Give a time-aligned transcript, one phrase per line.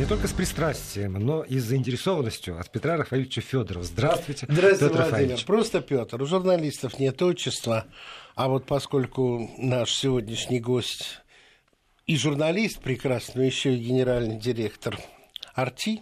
[0.00, 3.84] Не только с пристрастием, но и с заинтересованностью от Петра Рафаэльевича Федорова.
[3.84, 5.12] Здравствуйте, Здравствуйте, Петр Владимир.
[5.12, 5.44] Рафаэльевич.
[5.44, 6.22] Просто Петр.
[6.22, 7.84] У журналистов нет отчества,
[8.34, 11.20] а вот поскольку наш сегодняшний гость
[12.06, 14.98] и журналист прекрасный, но еще и генеральный директор
[15.52, 16.00] Арти,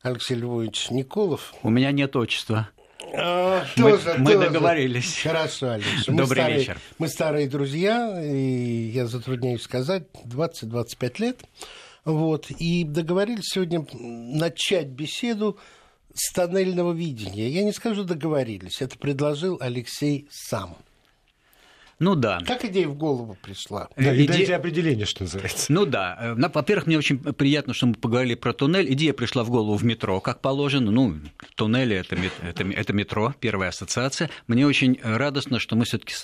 [0.00, 1.54] Алексей Львович Николов.
[1.64, 2.68] У меня нет отчества.
[3.16, 4.46] А, мы, тоже, мы тоже.
[4.46, 5.20] договорились.
[5.20, 6.04] Хорошо, Алексей.
[6.06, 6.78] Добрый старые, вечер.
[6.98, 11.40] Мы старые друзья, и я затрудняюсь сказать, 20-25 лет.
[12.08, 15.58] Вот, и договорились сегодня начать беседу
[16.14, 17.50] с тоннельного видения.
[17.50, 20.78] Я не скажу договорились, это предложил Алексей сам.
[21.98, 22.38] Ну да.
[22.46, 23.88] Как идея в голову пришла?
[23.96, 25.72] Да, и Иде- дайте определение, что называется.
[25.72, 26.16] Ну да.
[26.20, 28.92] Э, на- Во-первых, мне очень приятно, что мы поговорили про туннель.
[28.92, 30.90] Идея пришла в голову в метро, как положено.
[30.92, 31.14] Ну,
[31.56, 34.30] туннели это, это, это метро, первая ассоциация.
[34.46, 36.14] Мне очень радостно, что мы все-таки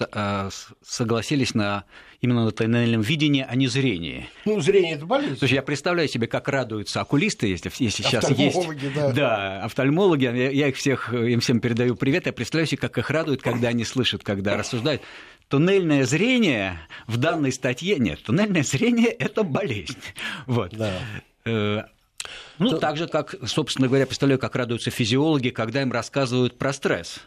[0.82, 1.84] согласились на
[2.20, 4.26] именно на тоннельном видении, а не зрении.
[4.46, 5.36] Ну, зрение это болезнь.
[5.38, 8.56] Слушай, я представляю себе, как радуются окулисты, если, если сейчас есть...
[8.56, 9.12] Офтальмологи, да.
[9.12, 13.10] Да, офтальмологи, я, я их всех, им всем передаю привет, я представляю себе, как их
[13.10, 15.02] радует, когда они слышат, когда рассуждают.
[15.48, 17.96] Туннельное зрение в данной статье...
[17.98, 19.98] Нет, туннельное зрение– это болезнь.
[20.46, 20.72] Вот.
[20.74, 20.92] Да.
[21.44, 21.82] Э,
[22.58, 26.72] Ну, То- так же, как, собственно говоря, представляю, как радуются физиологи, когда им рассказывают про
[26.72, 27.20] стресс.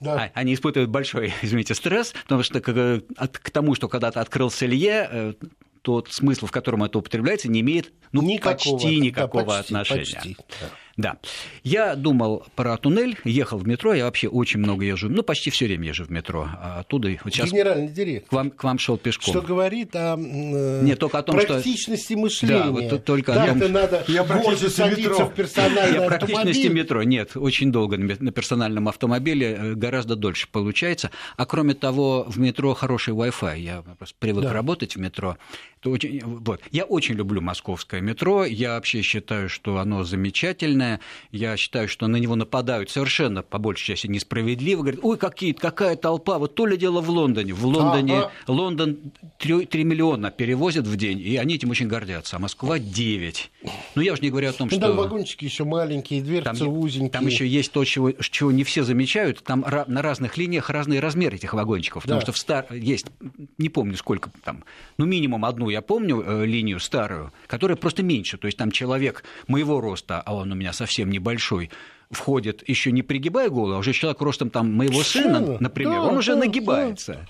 [0.00, 0.24] Да.
[0.24, 4.64] А, Они испытывают большой, извините, стресс, потому что к, от- к тому, что когда-то открылся
[4.66, 5.34] Илье, э,
[5.82, 10.00] тот смысл, в котором это употребляется, не имеет ну, Никакого, почти да, никакого почти, отношения.
[10.14, 10.66] почти, да.
[10.96, 11.16] Да.
[11.64, 15.66] Я думал про туннель, ехал в метро, я вообще очень много езжу, ну, почти все
[15.66, 16.48] время езжу в метро.
[16.60, 18.28] А оттуда вот сейчас Генеральный директор.
[18.28, 19.32] к вам, к вам шел пешком.
[19.34, 22.64] Что говорит о э, Нет, только о том, что- практичности мышления.
[22.64, 25.10] Да, вот тут только о Как том, это что- надо И о больше практичности садиться
[25.10, 25.26] метро.
[25.26, 31.10] в персональный Я практичности метро нет, очень долго на персональном автомобиле, э, гораздо дольше получается.
[31.36, 33.58] А кроме того, в метро хороший Wi-Fi.
[33.60, 34.52] Я просто привык Да.
[34.52, 35.36] работать в метро.
[35.80, 36.60] Это очень, вот.
[36.70, 38.44] Я очень люблю московское метро.
[38.44, 40.04] Я вообще считаю, что оно
[40.84, 41.00] замечательное.
[41.32, 44.80] Я считаю, что на него нападают совершенно, по большей части, несправедливо.
[44.82, 46.38] Говорят, ой, какие, какая толпа.
[46.38, 47.52] Вот то ли дело в Лондоне.
[47.52, 48.30] В Лондоне Ага.
[48.46, 48.98] Лондон
[49.38, 52.36] 3, миллиона перевозят в день, и они этим очень гордятся.
[52.36, 53.50] А Москва 9.
[53.94, 54.88] Ну, я уже не говорю о том, Ну, что...
[54.88, 57.10] там вагончики еще маленькие, дверцы Там, узенькие.
[57.10, 59.42] там еще есть то, чего, чего не все замечают.
[59.42, 62.02] Там на разных линиях разные размеры этих вагончиков.
[62.02, 62.24] Потому Да.
[62.26, 62.66] что в стар...
[62.72, 63.06] есть,
[63.58, 64.64] не помню сколько там,
[64.98, 68.36] ну минимум одну я помню э, линию старую, которая просто меньше.
[68.38, 71.70] То есть там человек моего роста, а он у меня совсем небольшой,
[72.10, 76.16] входит еще не пригибая голову, а уже человек ростом там моего сына, например, Да, он
[76.18, 77.26] уже да, нагибается.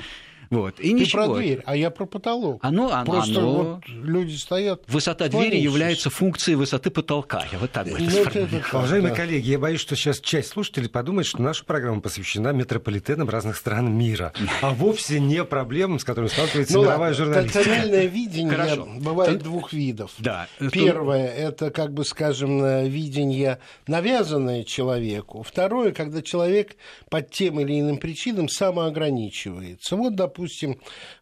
[0.51, 0.79] Вот.
[0.81, 1.27] И Ты ничего.
[1.27, 2.59] про дверь, а я про потолок.
[2.63, 4.83] Оно, оно, Просто оно- вот люди стоят.
[4.89, 7.45] Высота двери является функцией высоты потолка.
[7.53, 9.17] Я вот так бы это Ну, это- Уважаемые да.
[9.17, 13.93] коллеги, я боюсь, что сейчас часть слушателей подумает, что наша программа посвящена метрополитенам разных стран
[13.97, 17.65] мира, а вовсе не проблемам, с которыми сталкивается Ну мировая журналистика.
[17.65, 18.89] тоннельное видение Хорошо.
[19.01, 20.13] бывает двух видов.
[20.19, 20.47] Да.
[20.73, 25.43] Первое– это, как бы скажем, э, видение, навязанное человеку.
[25.43, 26.77] Второе, когда человек
[27.11, 29.97] под тем или иным причинам самоограничивается.
[29.97, 30.34] Вот, допустим,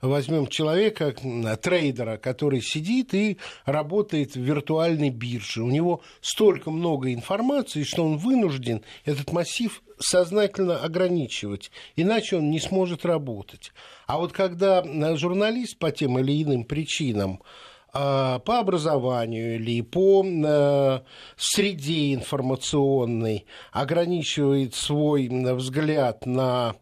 [0.00, 1.14] возьмем человека,
[1.60, 5.62] трейдера, который сидит и работает в виртуальной бирже.
[5.62, 12.60] У него столько много информации, что он вынужден этот массив сознательно ограничивать, иначе он не
[12.60, 13.72] сможет работать.
[14.06, 17.40] А вот когда э, журналист по тем или иным причинам
[17.94, 21.00] а, по образованию или по э,
[21.36, 26.74] среде информационной ограничивает свой взгляд на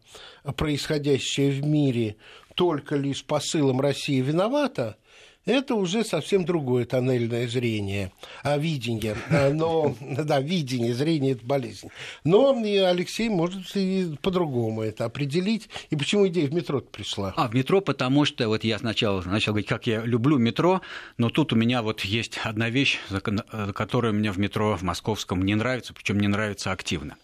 [0.55, 2.15] происходящее в мире
[2.55, 4.97] только лишь посылом «Россия виновата»,
[5.45, 8.11] это уже совсем другое тоннельное зрение,
[8.43, 9.15] а, видение.
[9.29, 11.89] А, Но, да, видение, зрение– это болезнь.
[12.23, 15.67] Но и Алексей может и по-другому это определить.
[15.89, 17.33] И почему идея в метро пришла?
[17.35, 20.81] А, в метро, потому что вот я сначала начал говорить, как я люблю метро,
[21.17, 25.43] но тут у меня вот есть одна вещь, э, которая мне в метро в московском
[25.43, 27.17] не нравится, причем не нравится активно.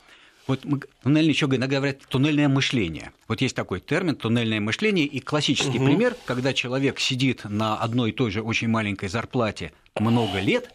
[0.48, 3.12] Вот мы- туннельное, еще иногда говорят туннельное мышление.
[3.28, 8.14] Вот есть такой термин туннельное мышление, и классический пример, когда человек сидит на одной и
[8.14, 10.72] той же очень маленькой зарплате много лет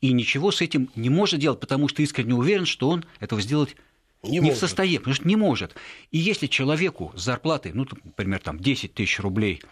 [0.00, 3.74] и ничего с этим не может делать, потому что искренне уверен, что он этого сделать
[4.22, 4.56] Не не, может.
[4.58, 5.74] в состоянии, потому что не может.
[6.12, 9.62] И если человеку с зарплатой, ну, например, там 10 тысяч рублей,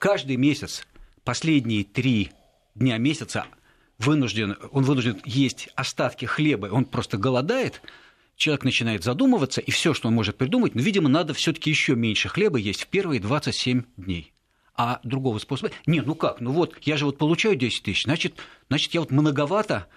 [0.00, 0.86] каждый месяц,
[1.24, 2.30] последние три
[2.74, 3.46] дня месяца
[3.98, 7.80] вынужден, он вынужден есть остатки хлеба, он просто голодает,
[8.36, 12.28] человек начинает задумываться, и все, что он может придумать, ну, видимо, надо все-таки еще меньше
[12.28, 14.32] хлеба есть в первые 27 дней.
[14.74, 15.70] А другого способа...
[15.86, 18.34] Не, ну как, ну вот, я же вот получаю 10 тысяч, значит,
[18.68, 19.88] значит, я вот многовато,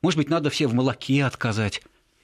[0.00, 1.82] может быть, надо все в молоке отказать.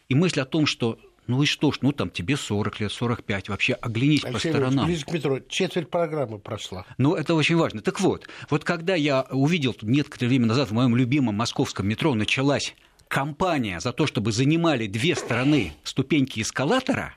[0.08, 0.98] И мысль о том, что
[1.28, 4.86] Ну и что ж, ну там тебе 40 лет, 45, вообще оглянись Алексей по сторонам.
[4.86, 6.86] Ближе к метро, четверть программы прошла.
[6.96, 7.82] Ну это очень важно.
[7.82, 12.74] Так вот, вот когда я увидел некоторое время назад в моем любимом московском метро началась
[13.08, 17.14] кампания за то, чтобы занимали две стороны ступеньки эскалатора,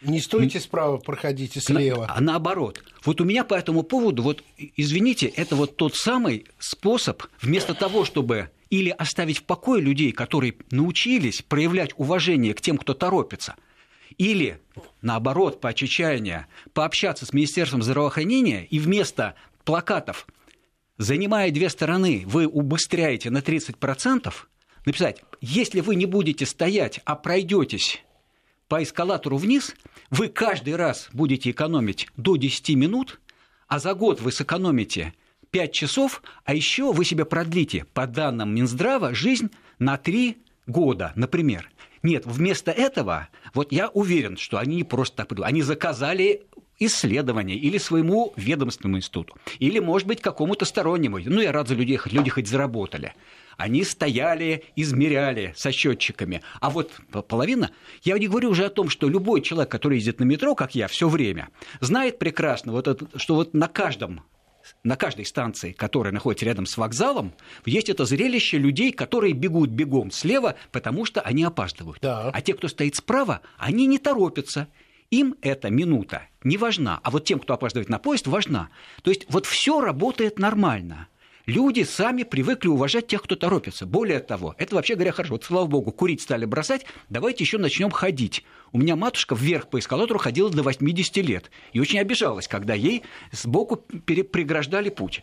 [0.00, 2.06] не стойте справа, проходите слева.
[2.08, 2.84] А наоборот.
[3.04, 8.04] Вот у меня по этому поводу, вот, извините, это вот тот самый способ, вместо того,
[8.04, 13.56] чтобы или оставить в покое людей, которые научились проявлять уважение к тем, кто торопится,
[14.18, 14.60] или,
[15.02, 20.26] наоборот, по отчаянию, пообщаться с Министерством здравоохранения и вместо плакатов,
[20.96, 24.32] занимая две стороны, вы убыстряете на 30%,
[24.88, 28.02] написать, если вы не будете стоять, а пройдетесь
[28.68, 29.74] по эскалатору вниз,
[30.10, 33.20] вы каждый раз будете экономить до 10 минут,
[33.66, 35.14] а за год вы сэкономите
[35.50, 40.36] 5 часов, а еще вы себе продлите, по данным Минздрава, жизнь на 3
[40.66, 41.70] года, например.
[42.02, 46.46] Нет, вместо этого, вот я уверен, что они не просто так придумали, они заказали
[46.78, 51.18] исследование или своему ведомственному институту, или, может быть, какому-то стороннему.
[51.18, 53.14] Ну, я рад за людей, люди хоть заработали.
[53.58, 56.42] Они стояли, измеряли со счетчиками.
[56.60, 56.92] А вот
[57.26, 57.72] половина,
[58.04, 60.86] я не говорю уже о том, что любой человек, который ездит на метро, как я,
[60.86, 61.48] все время,
[61.80, 64.22] знает прекрасно, вот это, что вот на каждом
[64.84, 67.32] на каждой станции, которая находится рядом с вокзалом,
[67.64, 71.98] есть это зрелище людей, которые бегут бегом слева, потому что они опаздывают.
[72.00, 72.30] Да.
[72.32, 74.68] А те, кто стоит справа, они не торопятся.
[75.10, 78.68] Им эта минута не важна, а вот тем, кто опаздывает на поезд, важна.
[79.02, 81.08] То есть вот все работает нормально
[81.48, 83.86] люди сами привыкли уважать тех, кто торопится.
[83.86, 85.34] Более того, это вообще говоря хорошо.
[85.34, 88.44] Вот, слава богу, курить стали бросать, давайте еще начнем ходить.
[88.70, 93.02] У меня матушка вверх по эскалатору ходила до 80 лет и очень обижалась, когда ей
[93.32, 95.22] сбоку преграждали путь.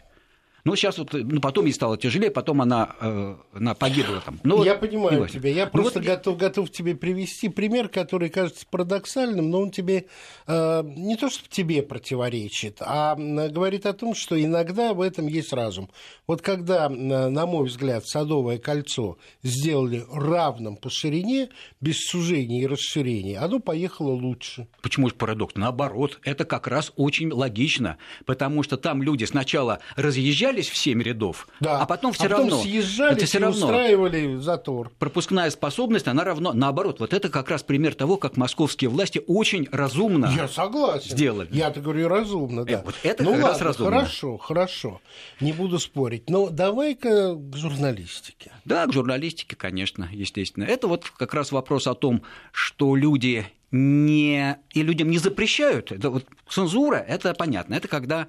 [0.65, 4.39] Ну, сейчас вот, ну, потом ей стало тяжелее, потом она, э, она погибла там.
[4.43, 5.51] Ну, я вот, понимаю тебя.
[5.51, 6.07] Я ну, просто вот...
[6.07, 10.07] готов, готов тебе привести пример, который кажется парадоксальным, но он тебе
[10.47, 15.53] э, не то, что тебе противоречит, а говорит о том, что иногда в этом есть
[15.53, 15.91] разум.
[16.25, 23.37] Вот когда, на мой взгляд, Садовое кольцо сделали равным по ширине, без сужения и расширения,
[23.37, 24.67] оно поехало лучше.
[24.81, 25.53] Почему же парадокс?
[25.55, 31.01] Наоборот, это как раз очень логично, потому что там люди сначала разъезжали, разъезжались в семь
[31.01, 31.81] рядов, да.
[31.81, 32.61] а потом все а равно...
[32.61, 34.91] Съезжались это все равно устраивали затор.
[34.99, 36.53] Пропускная способность, она равно...
[36.53, 41.11] Наоборот, вот это как раз пример того, как московские власти очень разумно Я согласен.
[41.11, 41.49] сделали.
[41.51, 42.73] Я-то говорю разумно, да.
[42.73, 43.99] Э, вот это ну как ладно, раз разумно.
[43.99, 45.01] хорошо, хорошо.
[45.39, 46.29] Не буду спорить.
[46.29, 48.51] Но давай-ка к журналистике.
[48.65, 50.63] Да, к журналистике, конечно, естественно.
[50.63, 54.57] Это вот как раз вопрос о том, что люди не...
[54.73, 55.91] и людям не запрещают.
[55.91, 57.73] Это вот цензура, это понятно.
[57.73, 58.27] Это когда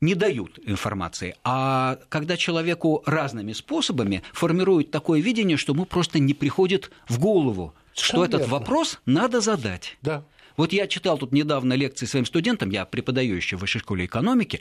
[0.00, 1.34] не дают информации.
[1.44, 7.74] А когда человеку разными способами формируют такое видение, что ему просто не приходит в голову,
[7.94, 9.96] что этот вопрос надо задать.
[10.02, 10.24] Да.
[10.56, 14.60] Вот я читал тут недавно лекции своим студентам, я преподаю еще в высшей школе экономики,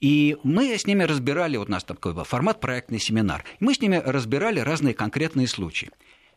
[0.00, 3.80] и мы с ними разбирали, вот у нас такой был формат проектный семинар, мы с
[3.80, 5.90] ними разбирали разные конкретные случаи.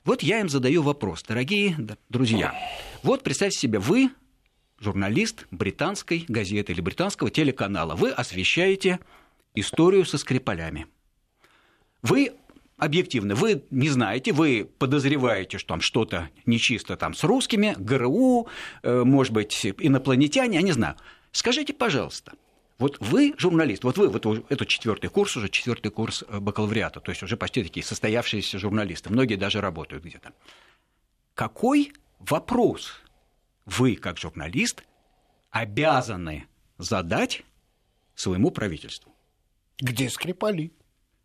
[0.03, 1.77] Вот я им задаю вопрос, дорогие
[2.09, 2.55] друзья,
[3.03, 4.09] вот представьте себе, вы
[4.83, 7.95] журналист британской газеты или британского телеканала.
[7.95, 8.99] Вы освещаете
[9.55, 10.87] историю со Скрипалями.
[12.01, 12.33] Вы
[12.77, 18.47] объективно, вы не знаете, вы подозреваете, что там что-то нечисто там с русскими, ГРУ,
[18.81, 20.95] э, может быть, инопланетяне, я не знаю.
[21.31, 22.33] Скажите, пожалуйста,
[22.79, 27.11] вот вы журналист, вот вы, вот это четвертый курс уже, четвертый курс э, бакалавриата, то
[27.11, 30.33] есть уже почти такие состоявшиеся журналисты, многие даже работают где-то.
[31.35, 33.02] Какой вопрос
[33.65, 34.83] вы, как журналист,
[35.49, 36.45] обязаны
[36.77, 37.43] задать
[38.15, 39.13] своему правительству.
[39.79, 40.71] Где Скрипали?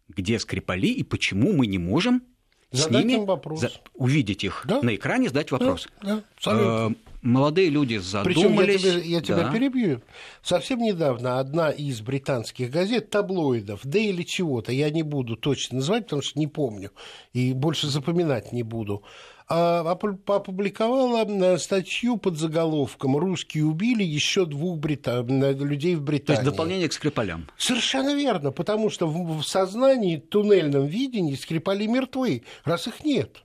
[0.08, 2.22] Где Скрипали и почему мы не можем
[2.70, 3.60] задать с ними вопрос.
[3.60, 3.70] За...
[3.94, 4.80] увидеть их да?
[4.82, 5.88] на экране, задать вопрос.
[6.02, 6.90] Да, да,
[7.22, 8.36] молодые люди задумались.
[8.36, 9.52] Причем я, тебя, я тебя да.
[9.52, 10.02] перебью.
[10.42, 16.04] Совсем недавно одна из британских газет, таблоидов, да или чего-то, я не буду точно называть,
[16.04, 16.92] потому что не помню
[17.32, 19.02] и больше запоминать не буду,
[19.48, 25.22] опубликовала э, статью под заголовком «Русские убили еще двух брита...
[25.22, 26.26] людей в Британии».
[26.26, 27.48] То есть дополнение к Скрипалям.
[27.56, 33.42] Совершенно верно, потому что в сознании, туннельном видении Скрипали мертвы, раз их нет.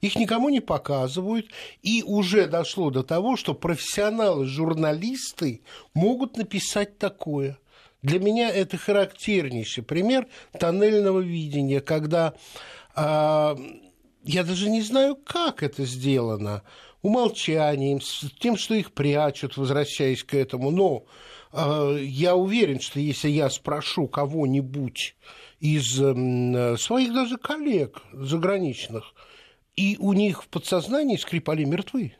[0.00, 1.46] Их никому не показывают,
[1.82, 5.62] и уже дошло до того, что профессионалы-журналисты
[5.94, 7.58] могут написать такое.
[8.02, 10.28] Для меня это характернейший пример
[10.58, 12.34] тоннельного видения, когда
[12.94, 13.56] э,
[14.28, 16.62] я даже не знаю, как это сделано,
[17.00, 21.06] умолчанием, с тем, что их прячут, возвращаясь к этому, но
[21.52, 25.16] э, я уверен, что если я спрошу кого-нибудь
[25.60, 29.14] из э, своих даже коллег заграничных,
[29.76, 32.14] и у них в подсознании Скрипали мертвы.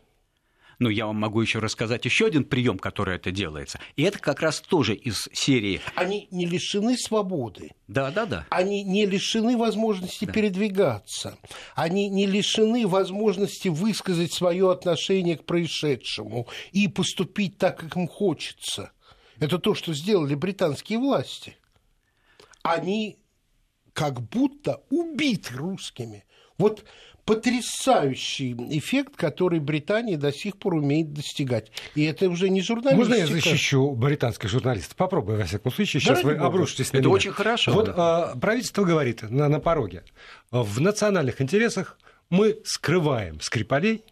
[0.79, 3.81] Но я вам могу еще рассказать еще один прием, который это делается.
[3.97, 5.81] И это как раз тоже из серии.
[5.97, 7.73] Они не лишены свободы.
[7.89, 8.47] Да, да, да.
[8.51, 10.33] Они не лишены возможности да.
[10.33, 11.37] передвигаться.
[11.75, 18.93] Они не лишены возможности высказать свое отношение к происшедшему и поступить так, как им хочется.
[19.41, 21.57] Это то, что сделали британские власти.
[22.63, 23.19] Они
[23.93, 26.25] как будто убиты русскими.
[26.57, 26.85] Вот
[27.29, 31.71] потрясающий эффект, который Британия до сих пор умеет достигать.
[31.95, 32.97] И это уже не журналистика.
[32.97, 34.97] Можно я защищу британских журналистов?
[34.97, 36.01] Попробую, во всяком случае.
[36.01, 37.15] Сейчас да, вы обрушитесь на Это меня.
[37.15, 37.73] очень хорошо.
[37.73, 37.95] Вот да.
[38.33, 40.05] а, правительство говорит на, на пороге.
[40.51, 41.99] В национальных интересах
[42.31, 44.03] мы скрываем Скрипалей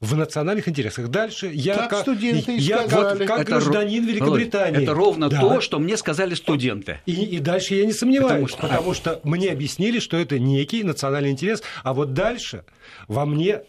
[0.00, 1.08] в национальных интересах.
[1.08, 4.10] Дальше я как, как студенты я вот как это гражданин ро...
[4.10, 4.82] Великобритании.
[4.82, 5.40] Это ровно да.
[5.40, 7.00] то, что мне сказали студенты.
[7.06, 8.60] И, и дальше я не сомневаюсь, потому что...
[8.60, 12.64] потому что мне объяснили, что это некий национальный интерес, а вот дальше
[13.08, 13.62] во мне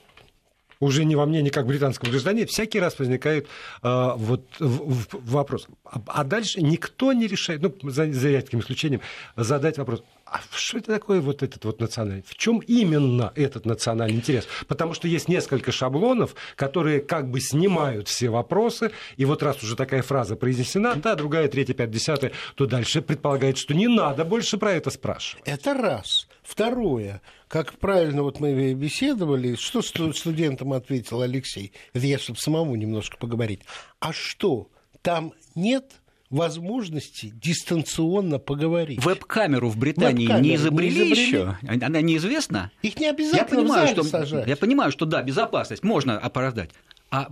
[0.80, 3.48] уже не во мне, не как британском гражданина, всякий раз возникает
[3.82, 5.68] э, вот в, в, вопрос.
[5.86, 9.02] А, а дальше никто не решает, ну, за, за редким исключением,
[9.36, 12.24] задать вопрос, а что это такое вот этот вот национальный?
[12.28, 14.48] В чем именно этот национальный интерес?
[14.68, 19.76] Потому что есть несколько шаблонов, которые как бы снимают все вопросы, и вот раз уже
[19.76, 24.58] такая фраза произнесена, да, другая, третья, пятая, десятая, то дальше предполагает, что не надо больше
[24.58, 25.44] про это спрашивать.
[25.48, 26.28] Это раз.
[26.44, 33.18] Второе, как правильно вот мы беседовали, что студентам ответил Алексей, это я, чтобы самому немножко
[33.18, 33.62] поговорить,
[34.00, 34.70] а что,
[35.02, 35.92] там нет
[36.30, 39.04] возможности дистанционно поговорить.
[39.04, 41.58] Веб-камеру в Британии Веб не изобрели, не изобрели еще?
[41.68, 42.72] Она неизвестна?
[42.82, 44.48] Их не обязательно я понимаю, что, сажать.
[44.48, 46.72] Я понимаю, что да, безопасность, можно оправдать.
[47.10, 47.30] А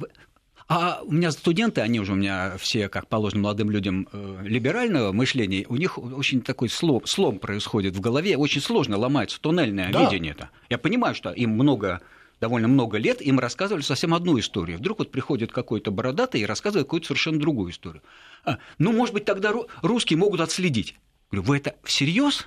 [0.67, 5.11] а у меня студенты, они уже у меня все, как положено молодым людям э, либерального
[5.11, 10.03] мышления, у них очень такой слом, слом происходит в голове, очень сложно ломается туннельное да.
[10.03, 10.33] видение.
[10.33, 10.47] -то.
[10.69, 12.01] Я понимаю, что им много
[12.45, 14.77] довольно много лет, им рассказывали совсем одну историю.
[14.77, 18.03] Вдруг вот приходит какой-то бородатый и рассказывает какую-то совершенно другую историю.
[18.43, 20.95] А, ну, может быть, тогда русские могут отследить.
[21.31, 22.45] Говорю, вы это всерьез?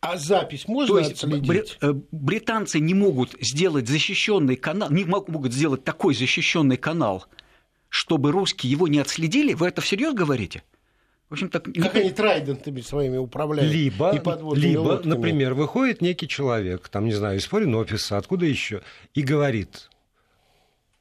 [0.00, 1.76] А запись можно То есть отследить?
[1.82, 7.26] Э, британцы не могут сделать защищенный канал, не могут сделать такой защищенный канал,
[7.90, 9.52] чтобы русские его не отследили?
[9.52, 10.62] Вы это всерьез говорите?
[11.28, 15.14] В общем, так, как они трайдентами своими управляют либо, и Либо, лодками.
[15.14, 18.82] например, выходит некий человек, там, не знаю, из форин офиса, откуда еще,
[19.14, 19.88] и говорит,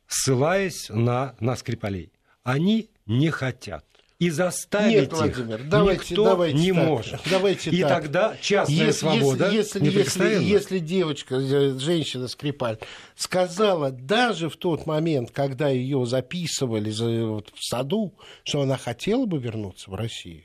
[0.07, 2.11] ссылаясь на, на Скрипалей,
[2.43, 3.85] они не хотят
[4.23, 7.21] и заставить Нет, Владимир, их давайте, никто давайте не так, может.
[7.29, 7.89] Давайте и так.
[7.89, 12.77] тогда частная если, свобода если, если, если, если девочка, э, женщина Скрипаль
[13.15, 16.91] сказала даже в тот момент, когда ее записывали
[17.25, 18.13] вот, в саду,
[18.45, 20.43] что она хотела бы вернуться в Россию,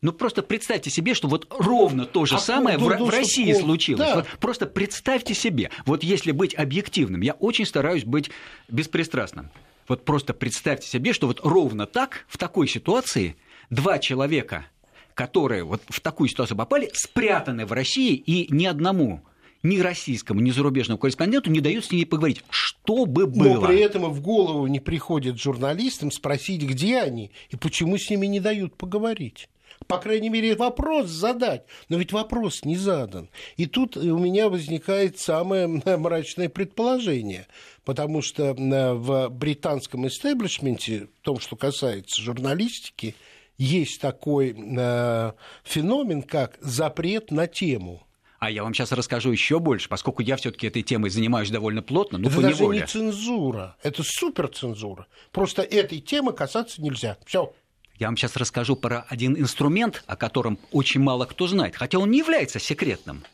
[0.00, 3.60] ну просто представьте себе, что вот ровно то же а самое в, в России он...
[3.60, 4.06] случилось.
[4.06, 4.14] Да.
[4.16, 8.30] Вот просто представьте себе, вот если быть объективным, я очень стараюсь быть
[8.68, 9.50] беспристрастным.
[9.88, 13.36] Вот просто представьте себе, что вот ровно так, в такой ситуации,
[13.70, 14.66] два человека,
[15.14, 19.22] которые вот в такую ситуацию попали, спрятаны в России, и ни одному
[19.62, 22.44] ни российскому, ни зарубежному корреспонденту не дают с ними поговорить.
[22.50, 23.60] Что бы было?
[23.60, 28.26] Но при этом в голову не приходит журналистам спросить, где они и почему с ними
[28.26, 29.48] не дают поговорить
[29.86, 31.64] по крайней мере, вопрос задать.
[31.88, 33.28] Но ведь вопрос не задан.
[33.56, 37.46] И тут у меня возникает самое мрачное предположение.
[37.84, 43.14] Потому что э, в британском истеблишменте, в том, что касается журналистики,
[43.58, 45.32] есть такой э,
[45.64, 48.02] феномен, как запрет на тему.
[48.44, 52.18] А я вам сейчас расскажу еще больше, поскольку я все-таки этой темой занимаюсь довольно плотно.
[52.18, 55.06] Ну, это даже не цензура, это суперцензура.
[55.32, 57.16] Просто этой темы касаться нельзя.
[57.24, 57.54] Все.
[57.98, 62.10] Я вам сейчас расскажу про один инструмент, о котором очень мало кто знает, хотя он
[62.10, 63.24] не является секретным.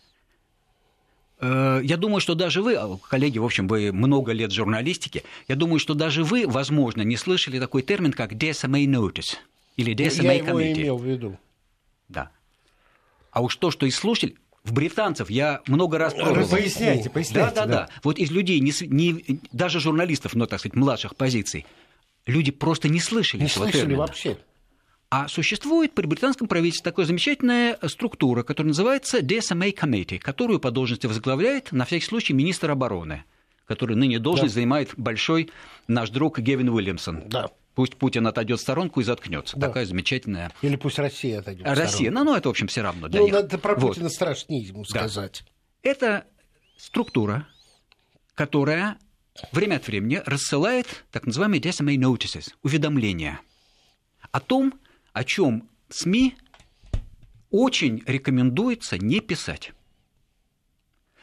[1.40, 5.78] Э, я думаю, что даже вы, коллеги, в общем, вы много лет журналистики, я думаю,
[5.78, 9.36] что даже вы, возможно, не слышали такой термин, как DSMA Notice
[9.76, 10.44] или DSMA я Committee.
[10.44, 11.38] Я его имел в виду.
[12.08, 12.30] Да.
[13.30, 16.46] А уж то, что и слушали, в британцев я много раз пробовал.
[16.48, 17.54] Поясняйте, поясняйте.
[17.54, 17.88] Да, да, да.
[18.02, 21.64] Вот из людей, не, не, даже журналистов, но, так сказать, младших позиций,
[22.26, 24.00] люди просто не слышали не этого слышали термина.
[24.00, 24.36] вообще.
[25.10, 31.06] А существует при британском правительстве такая замечательная структура, которая называется DSMA Committee, которую по должности
[31.06, 33.24] возглавляет, на всякий случай, министр обороны,
[33.66, 34.60] который ныне должность да.
[34.60, 35.50] занимает большой
[35.88, 37.24] наш друг Гевин Уильямсон.
[37.28, 37.50] Да.
[37.74, 39.56] Пусть Путин отойдет в сторонку и заткнется.
[39.56, 39.66] Да.
[39.66, 40.52] Такая замечательная.
[40.62, 41.66] Или пусть Россия отойдет.
[41.66, 43.34] в Россия, ну, ну это, в общем, все равно для ну, них.
[43.34, 44.12] Это про Путина вот.
[44.12, 45.42] страшнее ему сказать.
[45.82, 45.90] Да.
[45.90, 46.24] Это
[46.76, 47.48] структура,
[48.34, 48.96] которая
[49.50, 53.40] время от времени рассылает так называемые DSMA notices, уведомления
[54.30, 54.74] о том,
[55.12, 56.36] о чем СМИ
[57.50, 59.72] очень рекомендуется не писать.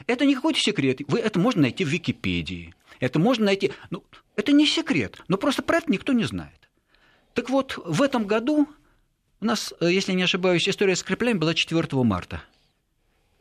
[0.06, 1.00] Это не какой-то секрет.
[1.08, 2.74] Вы, это можно найти в Википедии.
[3.00, 3.72] Это можно найти...
[3.90, 4.04] Ну,
[4.36, 6.70] это не секрет, но просто про это никто не знает.
[7.34, 8.68] Так вот, в этом году
[9.40, 12.42] у нас, э, если не ошибаюсь, история с креплями была 4 марта.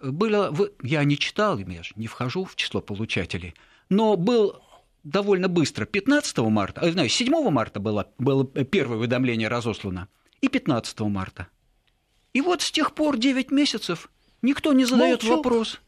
[0.01, 3.55] Было, я не читал, я же не вхожу в число получателей,
[3.89, 4.61] но был
[5.05, 10.09] довольно быстро, 15 марта, а, знаю, 7 марта было, было первое уведомление разослано,
[10.41, 11.49] и 15 марта.
[12.33, 14.11] И вот с тех пор 9 месяцев
[14.43, 15.81] никто не задает вопрос.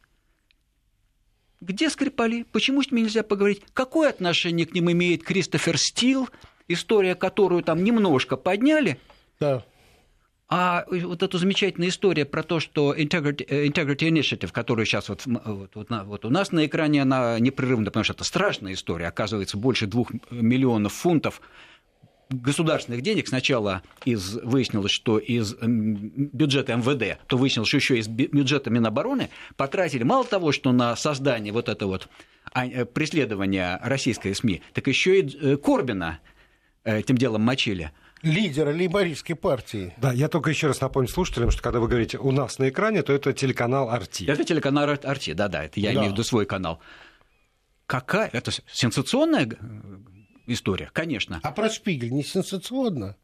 [1.60, 2.44] Где Скрипали?
[2.52, 3.62] Почему с ними нельзя поговорить?
[3.72, 6.28] Какое отношение к ним имеет Кристофер Стил,
[6.68, 9.00] история, которую там немножко подняли?
[9.40, 9.64] Да.
[10.50, 15.24] А вот эту замечательную историю про то, что Integrity, э, Integrity Initiative, которую сейчас вот,
[15.26, 19.58] вот, вот, вот у нас на экране, она непрерывна, потому что это страшная история, оказывается,
[19.58, 21.42] больше двух миллионов фунтов
[22.30, 28.70] государственных денег сначала из, выяснилось, что из бюджета МВД, то выяснилось, что еще из бюджета
[28.70, 32.08] Минобороны потратили мало того, что на создание вот этого вот
[32.52, 36.20] а, э, преследования российской СМИ, так еще и э, Корбина
[36.84, 37.92] этим делом мочили
[38.22, 39.94] лидера лейбористской партии.
[39.98, 43.02] Да, я только еще раз напомню слушателям, что когда вы говорите «у нас на экране»,
[43.02, 44.24] то это телеканал «Арти».
[44.24, 45.94] Это телеканал «Арти», да-да, это я да.
[45.94, 46.80] имею в виду свой канал.
[47.86, 48.28] Какая?
[48.32, 49.56] Это сенсационная э,
[50.54, 51.40] история, конечно.
[51.42, 53.16] А про Шпигель не сенсационно?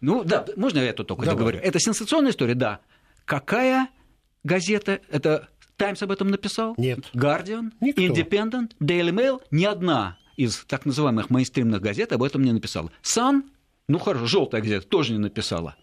[0.00, 1.36] Ну да, можно я это только Давай.
[1.36, 1.58] договорю?
[1.60, 2.80] Это сенсационная история, да.
[3.24, 3.88] Какая
[4.44, 5.00] газета?
[5.10, 6.74] Это Таймс об этом написал?
[6.78, 7.10] Нет.
[7.12, 7.72] Гардиан?
[7.80, 8.72] Independent?
[8.80, 9.42] Daily Mail?
[9.50, 12.90] Ни одна из так называемых мейнстримных газет об этом не написала.
[13.02, 13.42] Sun
[13.90, 15.74] ну хорошо, желтая газета тоже не написала.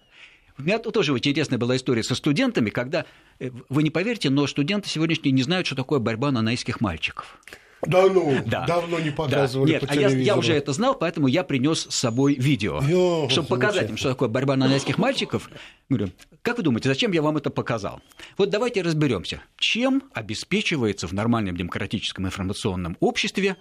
[0.58, 3.06] У меня тоже очень интересная была история со студентами, когда,
[3.40, 7.38] э, вы не поверите, но студенты сегодняшние не знают, что такое борьба нанайских мальчиков.
[7.86, 8.66] Да ну, да.
[8.66, 9.80] давно не показывали да.
[9.80, 13.30] Нет, по а я, я уже это знал, поэтому я принес с собой видео, Ё,
[13.30, 15.50] чтобы показать им, что такое борьба нанайских мальчиков.
[15.88, 18.02] Говорю, как вы думаете, зачем я вам это показал?
[18.38, 23.58] Вот давайте разберемся, чем обеспечивается в нормальном демократическом информационном обществе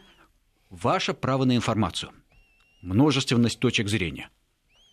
[0.71, 2.11] ваше право на информацию–
[2.83, 4.31] множественность точек зрения.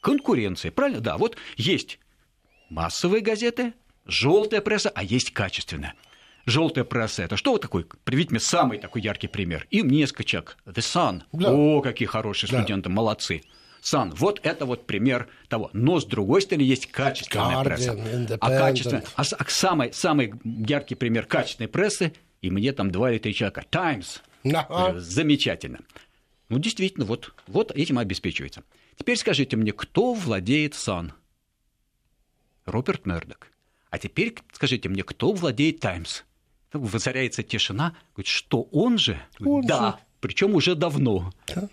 [0.02, 1.00] Конкуренция, правильно?
[1.00, 2.00] Да, вот есть
[2.70, 3.74] массовые газеты,
[4.06, 5.94] желтая пресса, а есть качественная.
[6.46, 7.86] Желтая пресса это что вот такой?
[8.04, 9.66] Приведите мне самый такой яркий пример.
[9.70, 10.58] Им несколько человек.
[10.66, 11.24] The Sun.
[11.32, 11.54] Да.
[11.54, 12.96] О, какие хорошие студенты, да.
[12.96, 13.44] молодцы.
[13.82, 14.14] Sun.
[14.16, 15.70] Вот это вот пример того.
[15.74, 18.38] Но с другой стороны есть качественная Guardian, пресса.
[18.42, 23.20] А качественная, а, а самый, самый яркий пример качественной прессы, и мне там два или
[23.20, 23.64] три человека.
[23.70, 24.22] Times.
[24.46, 25.00] Ага.
[25.00, 25.80] Замечательно.
[26.50, 28.64] Ну, действительно, вот, вот этим обеспечивается.
[28.98, 31.14] Теперь скажите мне, кто владеет Сан?
[32.66, 33.48] Роберт Мердок.
[33.90, 36.24] А теперь скажите мне, кто владеет Таймс?
[36.74, 37.96] Воцаряется тишина.
[38.16, 39.20] Говорит, что он же?
[39.40, 40.06] Он да, же.
[40.20, 41.32] причем уже давно.
[41.48, 41.70] Да.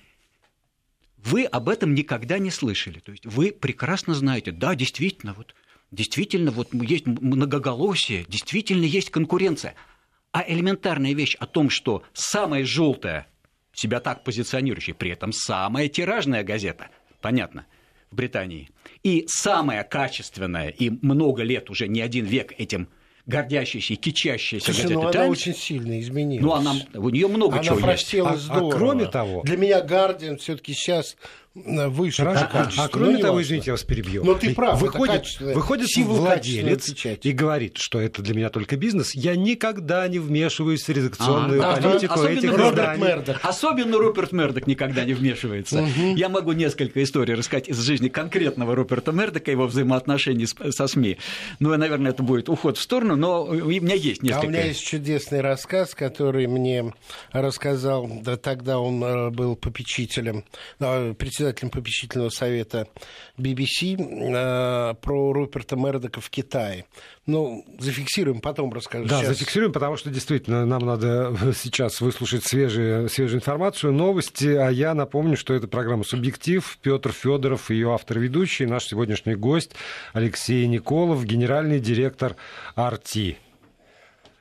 [1.17, 2.99] Вы об этом никогда не слышали.
[2.99, 5.55] То есть вы прекрасно знаете, да, действительно, вот,
[5.91, 9.75] действительно, вот есть многоголосие, действительно есть конкуренция.
[10.33, 13.27] А элементарная вещь о том, что самая желтая
[13.73, 17.67] себя так позиционирующий, при этом самая тиражная газета, понятно,
[18.11, 18.71] в Британии,
[19.03, 22.89] и самая качественная, и много лет уже, не один век этим
[23.31, 25.31] гордящейся и кичащейся Слушай, газеты ну, она Times.
[25.31, 26.45] очень сильно изменилась.
[26.45, 28.15] Ну, она, у нее много она чего есть.
[28.15, 28.75] А, здорово.
[28.75, 29.43] А кроме того...
[29.43, 31.17] Для меня Гардиан все таки сейчас
[31.55, 32.47] выше Хорошо.
[32.53, 33.47] по А, а кроме того, важно.
[33.47, 34.25] извините, я вас перебью.
[34.25, 39.15] Но ты прав, выходит, выходит владелец и говорит, что это для меня только бизнес.
[39.17, 43.41] Я никогда не вмешиваюсь в редакционную а, политику особенно этих Роберт Мердок.
[43.43, 45.83] Особенно Руперт Мердок никогда не вмешивается.
[45.83, 46.15] Угу.
[46.15, 51.19] Я могу несколько историй рассказать из жизни конкретного Руперта Мердока, его взаимоотношений со СМИ.
[51.59, 54.47] Ну, наверное, это будет уход в сторону, но у меня есть несколько.
[54.47, 56.95] А у меня есть чудесный рассказ, который мне
[57.33, 60.45] рассказал, да тогда он э, был попечителем,
[60.79, 61.40] председателем
[61.71, 62.89] попечительного совета
[63.39, 66.87] BBC э, про Руперта Мердока в Китае.
[67.27, 69.07] Ну, зафиксируем, потом расскажу.
[69.07, 69.29] Да, сейчас.
[69.39, 74.49] зафиксируем, потому что действительно нам надо сейчас выслушать свежие, свежую информацию, новости.
[74.49, 76.79] А я напомню, что это программа «Субъектив».
[76.83, 79.73] Петр Федоров, ее автор-ведущий, наш сегодняшний гость
[80.13, 82.37] Алексей Николов, генеральный директор
[82.75, 83.39] «Арти».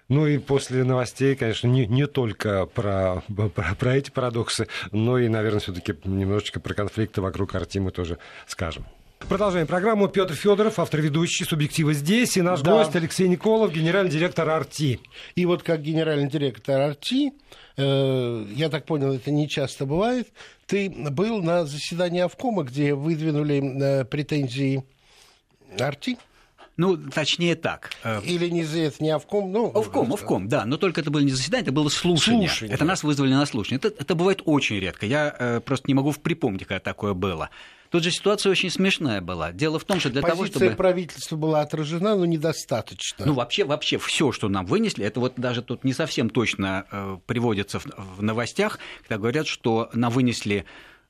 [0.09, 3.23] Ну и после новостей, конечно, не, не только про,
[3.55, 8.17] про, про эти парадоксы, но и, наверное, все-таки немножечко про конфликты вокруг Арти мы тоже
[8.47, 8.85] скажем.
[9.27, 10.07] Продолжаем программу.
[10.07, 12.71] Петр Федоров, автор ведущий «Субъектива» здесь, и наш да.
[12.71, 14.99] гость Алексей Николов, генеральный директор «Арти».
[15.35, 17.33] И вот как генеральный директор «Арти»,
[17.77, 20.29] э, я так понял, это не часто бывает,
[20.65, 24.83] ты был на заседании Авкома, где выдвинули э, претензии
[25.77, 26.17] «Арти»?
[26.79, 27.91] Ну, точнее так.
[28.05, 29.65] Э, Или не это не Овком, ну...
[29.65, 30.63] Овком, Овком, да.
[30.63, 32.47] Но только это было не заседание, это было слушание.
[32.47, 32.73] слушание.
[32.73, 33.81] Это нас вызвали на слушание.
[33.83, 35.05] Это, это бывает очень редко.
[35.05, 37.49] Я э, просто не могу припомнить, когда такое было.
[37.89, 39.51] Тут же ситуация очень смешная была.
[39.51, 40.75] Дело в том, что для Позиция того, чтобы...
[40.77, 43.25] правительства была отражена, но недостаточно.
[43.25, 47.17] Ну, вообще, вообще все, что нам вынесли, это вот даже тут не совсем точно э,
[47.25, 47.87] приводится в,
[48.17, 50.65] в новостях, когда говорят, что нам вынесли Э,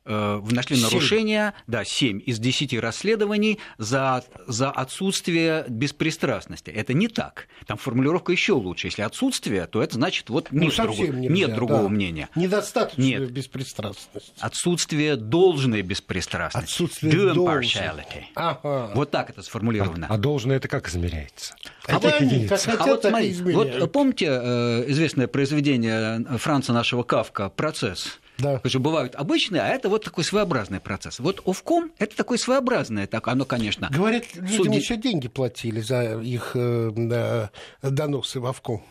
[0.09, 0.85] нашли 7.
[0.85, 6.69] нарушения, да, 7 из 10 расследований за, за отсутствие беспристрастности.
[6.71, 7.47] Это не так.
[7.67, 8.87] Там формулировка еще лучше.
[8.87, 11.89] Если отсутствие, то это значит, вот нет, ну, другого, нельзя, нет другого да.
[11.89, 12.29] мнения.
[12.35, 13.31] Недостаточная нет.
[13.31, 14.33] беспристрастность.
[14.39, 16.71] Отсутствие должной беспристрастности.
[16.71, 18.31] Отсутствие должной.
[18.35, 18.91] Ага.
[18.95, 20.07] Вот так это сформулировано.
[20.09, 21.55] А, а должное это как измеряется?
[21.87, 27.03] А, вот, они, как хотят, а вот, смотри, вот помните э, известное произведение Франца нашего
[27.03, 28.19] Кавка «Процесс»?
[28.39, 28.55] Да.
[28.55, 31.19] Потому что бывают обычные, а это вот такой своеобразный процесс.
[31.19, 33.89] Вот Овком это такое своеобразное, так оно, конечно.
[33.91, 34.77] Говорят, людям суди...
[34.77, 37.49] еще деньги платили за их э,
[37.81, 38.83] доносы в Овком.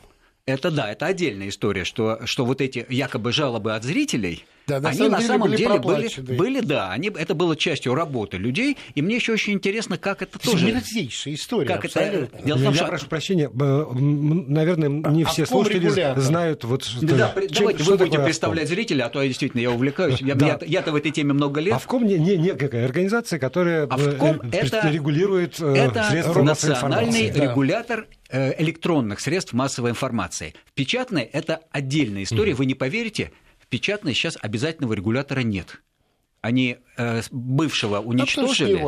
[0.47, 4.91] Это да, это отдельная история, что, что вот эти якобы жалобы от зрителей, да, на
[4.91, 8.37] они самом на деле самом были деле были, были, да, они, это было частью работы
[8.37, 10.67] людей, и мне еще очень интересно, как это, это тоже...
[10.67, 12.37] Мерзейшая история, как абсолютно.
[12.37, 12.47] Это...
[12.47, 12.87] Дело в том, Я что...
[12.87, 16.23] прошу прощения, наверное, не а все слушатели регулятор?
[16.23, 19.61] знают, вот, что, да, чем, давайте что вы будете представлять зрителя, а то я действительно
[19.63, 20.21] я увлекаюсь.
[20.21, 20.59] Я, да.
[20.67, 21.75] я, то в этой теме много лет.
[21.75, 26.43] А в ком не, не некая организация, которая Авком э, это, регулирует э, это средства
[26.43, 30.53] национальный регулятор Э, электронных средств массовой информации.
[30.67, 32.59] В печатной это отдельная история, угу.
[32.59, 33.33] вы не поверите,
[33.69, 35.81] печатной сейчас обязательного регулятора нет.
[36.41, 38.81] Они э, бывшего уничтожили,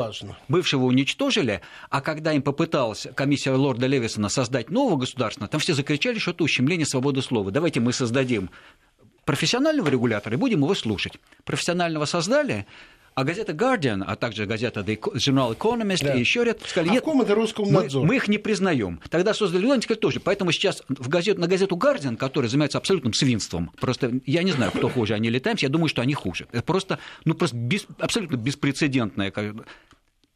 [0.49, 6.21] бывшего уничтожили, а когда им попыталась комиссия лорда Левисона создать нового государства, там все закричали,
[6.21, 7.51] что это ущемление свободы слова.
[7.51, 8.51] Давайте мы создадим
[9.25, 11.15] профессионального регулятора и будем его слушать.
[11.45, 12.67] Профессионального создали,
[13.15, 16.15] а газета Guardian, а также газета The Journal Economist да.
[16.15, 18.03] и еще ряд сказали, нет, а это Роскомнадзор?
[18.03, 19.01] Мы, мы их не признаем.
[19.11, 20.21] Тогда создали сказали тоже.
[20.21, 24.73] Поэтому сейчас в газет, на газету Guardian, которая занимается абсолютным свинством, просто я не знаю,
[24.73, 26.47] кто хуже, они или Таймс, я думаю, что они хуже.
[26.53, 29.33] Это просто, ну, просто без, абсолютно беспрецедентное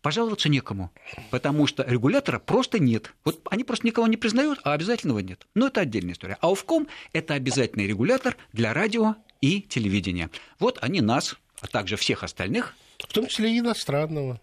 [0.03, 0.93] пожаловаться некому,
[1.31, 3.15] потому что регулятора просто нет.
[3.25, 5.47] Вот они просто никого не признают, а обязательного нет.
[5.55, 6.37] Но это отдельная история.
[6.43, 10.29] А Овком– это обязательный регулятор для радио и телевидения.
[10.59, 12.75] Вот они нас а также всех остальных...
[12.99, 14.41] В том числе и иностранного.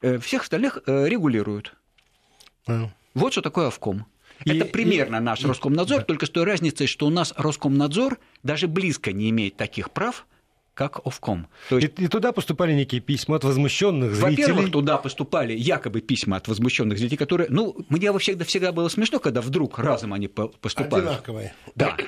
[0.00, 1.74] Э, всех остальных э, регулируют.
[2.66, 2.88] А.
[3.14, 4.06] Вот что такое Овком.
[4.44, 6.04] И, Это примерно и, наш Роскомнадзор, да.
[6.04, 10.26] только с той разницей, что у нас Роскомнадзор даже близко не имеет таких прав,
[10.72, 11.48] как Овком.
[11.68, 11.98] То есть...
[11.98, 14.46] и, и туда поступали некие письма от возмущенных зрителей.
[14.46, 19.18] Во-первых, туда поступали якобы письма от возмущенных зрителей, которые, ну, мне всегда, всегда было смешно,
[19.18, 21.06] когда вдруг разом они поступают.
[21.06, 21.54] Одинаковые.
[21.74, 21.98] Да.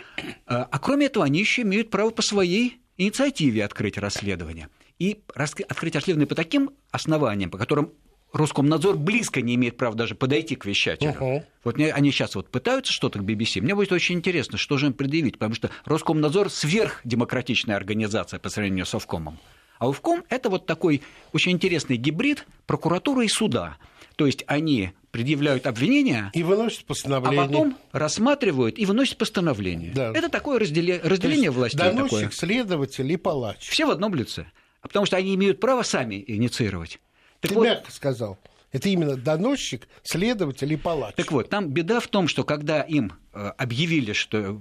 [0.47, 4.69] А, а кроме этого, они еще имеют право по своей инициативе открыть расследование.
[4.99, 7.93] И открыть расследование по таким основаниям, по которым
[8.33, 11.13] Роскомнадзор близко не имеет права даже подойти к вещателю.
[11.19, 11.45] Uh-huh.
[11.65, 13.63] Вот они сейчас вот пытаются что-то к BBC.
[13.63, 18.85] Мне будет очень интересно, что же им предъявить, потому что Роскомнадзор сверхдемократичная организация по сравнению
[18.85, 19.39] с Овкомом.
[19.79, 23.77] А Овком– это вот такой очень интересный гибрид прокуратуры и суда.
[24.19, 29.93] То есть они предъявляют обвинения и выносят постановление, а потом рассматривают и выносят постановление.
[29.93, 30.11] Да.
[30.13, 31.79] Это такое разделение, разделение властей.
[31.79, 32.31] Доносчик, такое.
[32.33, 33.69] следователь и палач.
[33.69, 34.47] Все в одном лице.
[34.81, 36.99] А потому что они имеют право сами инициировать.
[37.39, 38.41] Так Ты вот, мягко сказал.
[38.73, 41.15] Это именно доносчик, следователь и палач.
[41.15, 44.61] Так вот, там беда в том, что когда им э, объявили, что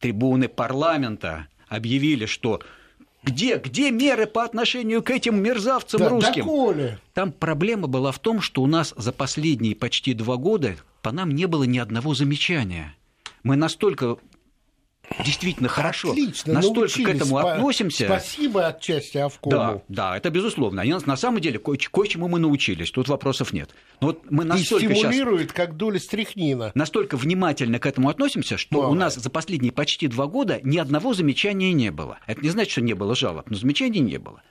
[0.00, 2.60] трибуны парламента объявили, что
[3.26, 6.44] где, где меры по отношению к этим мерзавцам да, русским?
[6.44, 6.98] Доколе.
[7.12, 11.32] Там проблема была в том, что у нас за последние почти два года по нам
[11.32, 12.94] не было ни одного замечания.
[13.42, 14.16] Мы настолько
[15.24, 18.04] действительно хорошо, Отлично, настолько к этому Спа- относимся.
[18.06, 19.50] Спасибо отчасти Авкому.
[19.56, 20.82] Да, да, это безусловно.
[20.82, 23.70] Они, на самом деле ко- кое-чему мы научились, тут вопросов нет.
[24.00, 26.72] Но вот мы настолько И стимулирует, сейчас, как доля стрихнина.
[26.74, 28.90] Настолько внимательно к этому относимся, что Мало.
[28.90, 32.18] у нас за последние почти два года ни одного замечания не было.
[32.26, 34.42] Это не значит, что не было жалоб, но замечаний не было.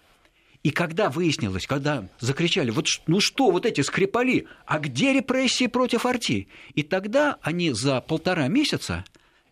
[0.63, 6.07] И когда выяснилось, когда закричали, вот ну что, вот эти скрипали, а где репрессии против
[6.07, 6.47] Арти?
[6.73, 9.05] И тогда они за полтора месяца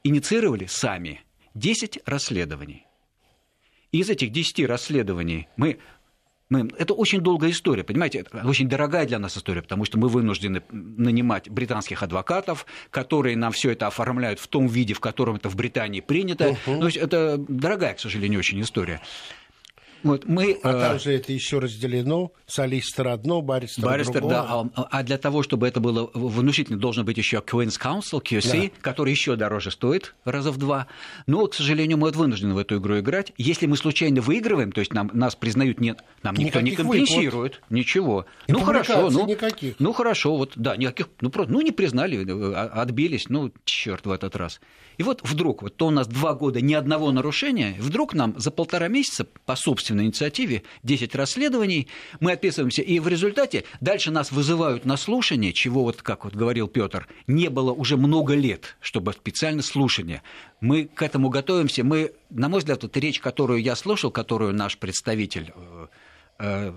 [0.04, 1.22] инициировали сами
[1.56, 2.86] 10 расследований.
[3.92, 5.80] Из этих 10 расследований мы
[6.50, 10.08] мы, это очень долгая история, понимаете, это очень дорогая для нас история, потому что мы
[10.08, 15.50] вынуждены нанимать британских адвокатов, которые нам все это оформляют в том виде, в котором это
[15.50, 16.50] в Британии принято.
[16.50, 16.80] Uh-huh.
[16.80, 19.02] То есть это дорогая, к сожалению, очень история.
[20.04, 20.82] Вот мы, а э...
[20.82, 24.36] там же это еще разделено, солистер одно, баристер, баристер другое.
[24.36, 28.70] да, а, а для того, чтобы это было внушительно, должен быть еще Queen's Council, QC,
[28.70, 28.72] да.
[28.82, 30.88] который еще дороже стоит, раза в два.
[31.26, 33.32] Но, к сожалению, мы вынуждены в эту игру играть.
[33.38, 37.54] Если мы случайно выигрываем, то есть нам, нас признают, нет, нам никто никаких не компенсирует,
[37.54, 37.72] выплат.
[37.72, 38.26] ничего.
[38.48, 39.76] И ну хорошо, ну, никаких.
[39.80, 44.06] ну хорошо, вот, да, никаких, ну просто, ну не признали, э, а, отбились, ну черт
[44.06, 44.60] в этот раз.
[44.98, 48.52] И вот вдруг, вот то у нас два года ни одного нарушения, вдруг нам за
[48.52, 51.88] полтора месяца по собственному собственной инициативе, 10 расследований,
[52.20, 56.68] мы отписываемся, и в результате дальше нас вызывают на слушание, чего, вот как вот говорил
[56.68, 60.22] Петр, не было уже много лет, чтобы специально слушание.
[60.62, 64.78] Мы к этому готовимся, мы, на мой взгляд, вот речь, которую я слушал, которую наш
[64.78, 65.54] представитель
[66.40, 66.74] э,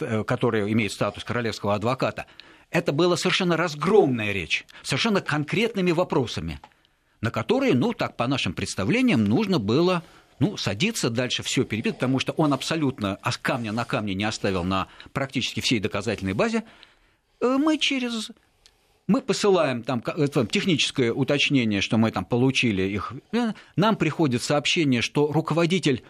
[0.00, 2.26] э, который имеет статус королевского адвоката,
[2.70, 6.60] это была совершенно разгромная речь, совершенно конкретными вопросами,
[7.20, 10.02] на которые, ну, так, по нашим представлениям, нужно было
[10.38, 14.64] ну, садиться дальше, все перебить, потому что он абсолютно а камня на камне не оставил
[14.64, 16.64] на практически всей доказательной базе.
[17.40, 18.30] Э, мы через
[19.06, 20.02] мы посылаем там
[20.48, 23.14] техническое уточнение, что мы там получили их.
[23.32, 26.04] Э, нам приходит сообщение, что руководитель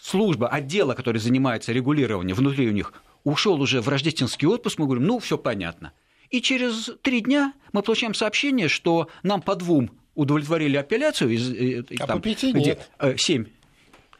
[0.00, 2.92] службы, отдела, который занимается регулированием внутри у них,
[3.24, 4.78] ушел уже в рождественский отпуск.
[4.78, 5.92] Мы говорим, ну, все понятно.
[6.30, 11.30] И через три дня мы получаем сообщение, что нам по двум удовлетворили апелляцию.
[11.30, 12.90] Из, э, а там, по пяти нет.
[12.98, 13.46] Э, семь.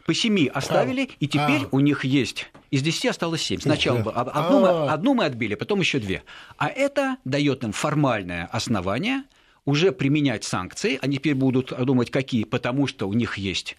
[0.05, 1.17] По семи оставили, а.
[1.21, 1.69] и теперь а.
[1.71, 3.61] у них есть из десяти осталось семь.
[3.61, 4.93] Сначала бы одну, мы, а.
[4.93, 6.25] одну мы отбили, потом еще две.
[6.57, 9.25] А это дает им формальное основание
[9.67, 10.99] уже применять санкции.
[11.03, 13.77] Они теперь будут думать, какие, потому что у них есть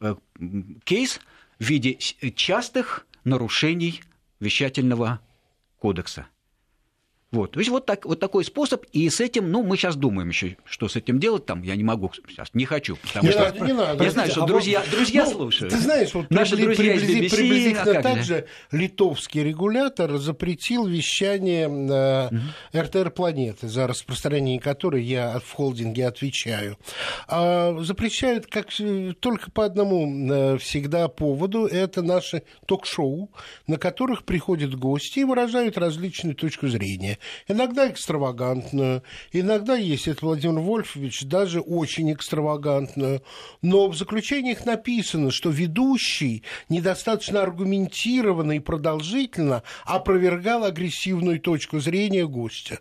[0.00, 0.16] э,
[0.84, 1.20] кейс
[1.60, 4.02] в виде частых нарушений
[4.40, 5.20] вещательного
[5.78, 6.26] кодекса.
[7.32, 7.52] Вот.
[7.52, 10.58] То есть вот, так, вот такой способ, и с этим, ну, мы сейчас думаем еще,
[10.66, 13.60] что с этим делать, там, я не могу сейчас, не хочу, потому не что надо,
[13.60, 15.72] не надо, я знаю, что а друзья, друзья ну, слушают.
[15.72, 20.86] Ты знаешь, вот Наши прибли, друзья приблизи, BBC, приблизительно а так же литовский регулятор запретил
[20.86, 22.78] вещание угу.
[22.78, 26.76] РТР «Планеты», за распространение которой я в холдинге отвечаю.
[27.28, 28.68] А запрещают как
[29.20, 33.30] только по одному э, всегда поводу, это наши ток-шоу,
[33.66, 40.60] на которых приходят гости и выражают различную точку зрения иногда экстравагантную, иногда, есть это Владимир
[40.60, 43.22] Вольфович, даже очень экстравагантную,
[43.62, 52.78] но в заключениях написано, что ведущий недостаточно аргументированно и продолжительно опровергал агрессивную точку зрения гостя.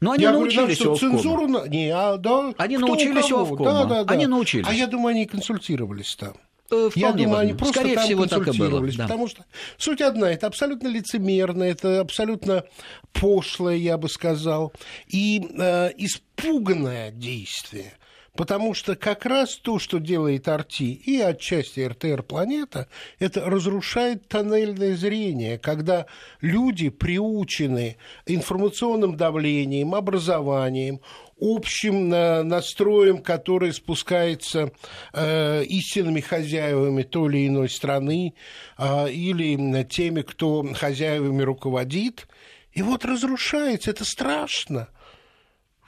[0.00, 1.68] Но они я научились говорю, да, что цензуру...
[1.68, 4.14] Не, а, да, они научились у да, да, да.
[4.14, 4.66] Они научились.
[4.68, 6.34] А я думаю, они консультировались там.
[6.70, 7.40] Э, вполне Я думаю, возможно.
[7.40, 8.80] они просто Скорее там всего, так и было.
[8.80, 9.02] Да.
[9.04, 9.44] Потому что
[9.76, 12.64] суть одна, это абсолютно лицемерно, это абсолютно
[13.12, 14.72] пошлое, я бы сказал,
[15.06, 17.92] и э, испуганное действие.
[18.36, 22.88] Потому что как раз то, что делает Арти и отчасти РТР «Планета»,
[23.20, 26.06] это разрушает тоннельное зрение, когда
[26.40, 27.96] люди приучены
[28.26, 31.00] информационным давлением, образованием,
[31.40, 34.72] общим настроем, который спускается
[35.12, 38.34] э, истинными хозяевами той или иной страны
[38.78, 42.28] э, или теми, кто хозяевами руководит.
[42.72, 44.88] И вот разрушается, это страшно.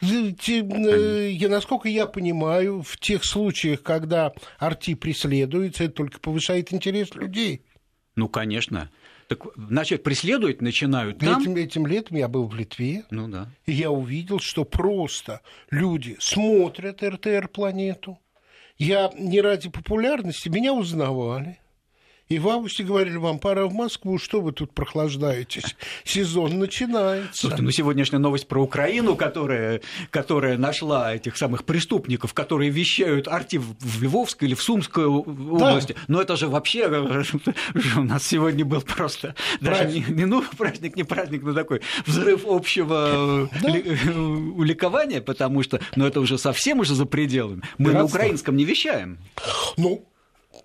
[0.03, 7.15] Э, я, насколько я понимаю, в тех случаях, когда арти преследуется, это только повышает интерес
[7.15, 7.65] людей.
[8.15, 8.91] Ну, конечно.
[9.29, 11.41] Так, значит, преследовать начинают там.
[11.41, 13.49] Этим, этим летом я был в Литве, ну, да.
[13.67, 18.19] и я увидел, что просто люди смотрят РТР-планету.
[18.79, 21.59] Я не ради популярности, меня узнавали.
[22.29, 25.77] И в августе говорили, вам пора в Москву, что вы тут прохлаждаетесь?
[26.03, 27.43] Сезон начинается.
[27.43, 33.59] Слушайте, ну сегодняшняя новость про Украину, которая, которая нашла этих самых преступников, которые вещают арти
[33.59, 35.93] в Львовской или в Сумской области.
[35.93, 36.01] Да.
[36.09, 36.89] Но это же вообще
[37.97, 42.45] у нас сегодня был просто даже не, не ну, праздник, не праздник, но такой взрыв
[42.45, 43.69] общего да.
[43.71, 47.63] ликования, потому что ну, это уже совсем уже за пределами.
[47.79, 47.99] Мы Братство.
[47.99, 49.19] на украинском не вещаем.
[49.77, 50.05] Ну,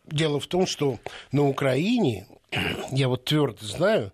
[0.06, 1.00] Дело в том, что
[1.32, 2.28] на Украине,
[2.92, 4.12] я вот твердо знаю,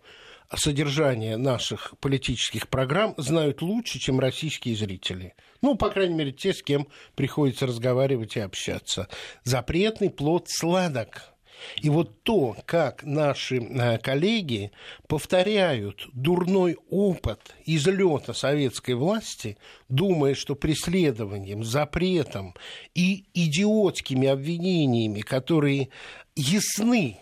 [0.55, 5.35] содержание наших политических программ знают лучше, чем российские зрители.
[5.61, 9.07] Ну, по крайней мере, те, с кем приходится разговаривать и общаться.
[9.43, 11.33] Запретный плод сладок.
[11.81, 14.71] И вот то, как наши э, коллеги
[15.07, 19.57] повторяют дурной опыт излета советской власти,
[19.89, 22.55] думая, что преследованием, запретом
[22.95, 25.89] и идиотскими обвинениями, которые
[26.35, 27.17] ясны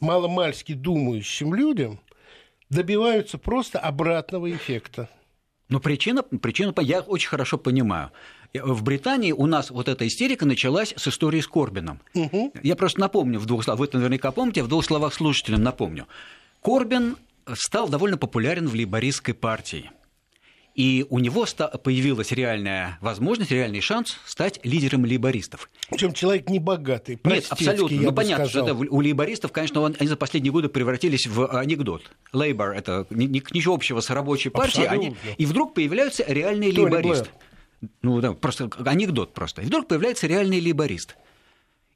[0.00, 2.00] маломальски думающим людям,
[2.70, 5.08] добиваются просто обратного эффекта.
[5.68, 8.10] Но причина, причина я очень хорошо понимаю.
[8.52, 12.00] В Британии у нас вот эта истерика началась с истории с Корбином.
[12.14, 12.54] Угу.
[12.62, 16.06] Я просто напомню в двух словах, вы это наверняка помните, в двух словах слушателям напомню.
[16.62, 17.16] Корбин
[17.54, 19.90] стал довольно популярен в лейбористской партии.
[20.74, 21.46] И у него
[21.82, 25.68] появилась реальная возможность, реальный шанс стать лидером лейбористов.
[25.90, 28.00] Причем человек не богатый, Нет, абсолютно.
[28.00, 28.68] Ну, понятно, сказал.
[28.68, 32.02] что это у лейбористов, конечно, они за последние годы превратились в анекдот.
[32.32, 34.86] Лейбор– это ничего общего с рабочей партией.
[34.86, 37.24] Они, и вдруг появляются реальные Тони лейбористы.
[37.24, 37.49] Блэр.
[38.02, 39.62] Ну да, просто анекдот просто.
[39.62, 41.16] И вдруг появляется реальный лейборист.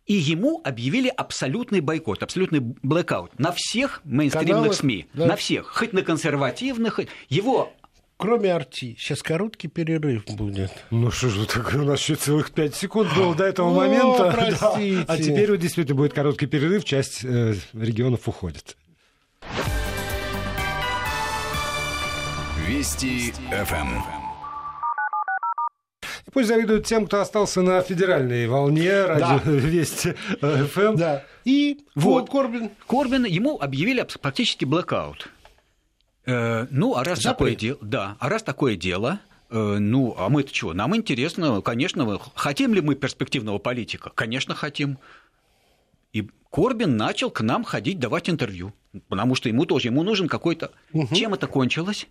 [0.06, 5.26] и ему объявили абсолютный бойкот, абсолютный блэкаут на всех мейнстримных Каналы, СМИ, да.
[5.26, 7.72] на всех, хоть на консервативных, его
[8.16, 8.96] Кроме арти.
[8.98, 10.70] Сейчас короткий перерыв будет.
[10.90, 14.30] Ну что же, так у нас еще целых пять секунд было до этого О, момента.
[14.34, 15.04] Простите.
[15.06, 15.12] Да.
[15.12, 18.76] А теперь вот действительно будет короткий перерыв, часть э, регионов уходит.
[22.66, 24.23] Вести ФМ.
[26.26, 29.50] И пусть завидуют тем, кто остался на федеральной волне радио да.
[29.50, 30.96] Вести ФМ.
[30.96, 31.24] Да.
[31.44, 32.70] И вот Корбин.
[32.86, 35.30] Корбин, ему объявили практически блокаут.
[36.26, 37.36] Э, ну, а раз Запрет.
[37.36, 40.72] такое дело, да, а раз такое дело, э, ну, а мы-то чего?
[40.72, 44.10] Нам интересно, конечно, хотим ли мы перспективного политика?
[44.14, 44.98] Конечно, хотим.
[46.14, 48.72] И Корбин начал к нам ходить, давать интервью,
[49.08, 50.70] потому что ему тоже, ему нужен какой-то...
[50.92, 51.14] Угу.
[51.14, 52.06] Чем это кончилось?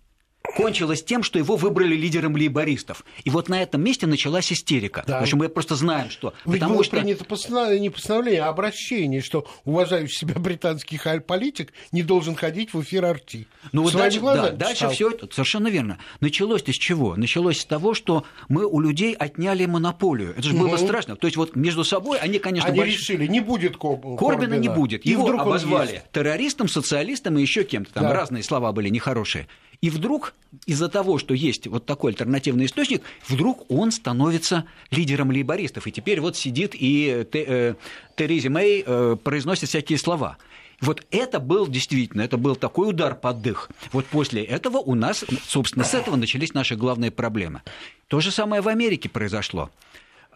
[0.56, 3.04] Кончилось тем, что его выбрали лидером лейбористов.
[3.24, 5.04] И вот на этом месте началась истерика.
[5.08, 5.22] Да.
[5.22, 6.34] Потому мы просто знаем, что...
[6.46, 6.98] Ведь потому было что...
[6.98, 12.82] принято постановление, не постановление, а обращение, что уважающий себя британский политик не должен ходить в
[12.82, 13.48] эфир Арти.
[13.72, 15.98] Ну вот дальше, да, дальше все это совершенно верно.
[16.20, 17.16] Началось-то с чего?
[17.16, 20.32] Началось с того, что мы у людей отняли монополию.
[20.32, 20.68] Это же угу.
[20.68, 21.16] было страшно.
[21.16, 22.70] То есть вот между собой они, конечно...
[22.70, 22.94] Они больш...
[22.94, 24.18] решили, не будет Корбина.
[24.18, 25.06] Корбина не будет.
[25.06, 27.94] Его обозвали террористом, социалистом и еще кем-то.
[27.94, 28.14] Там да.
[28.14, 29.48] разные слова были нехорошие.
[29.84, 30.34] И вдруг
[30.66, 35.88] из-за того, что есть вот такой альтернативный источник, вдруг он становится лидером лейбористов.
[35.88, 37.74] И теперь вот сидит и э,
[38.16, 40.38] Терези Мэй э, произносит всякие слова.
[40.80, 43.70] Вот это был действительно, это был такой удар под дых.
[43.92, 47.62] Вот после этого у нас, собственно, с этого начались наши главные проблемы.
[48.08, 49.70] То же самое в Америке произошло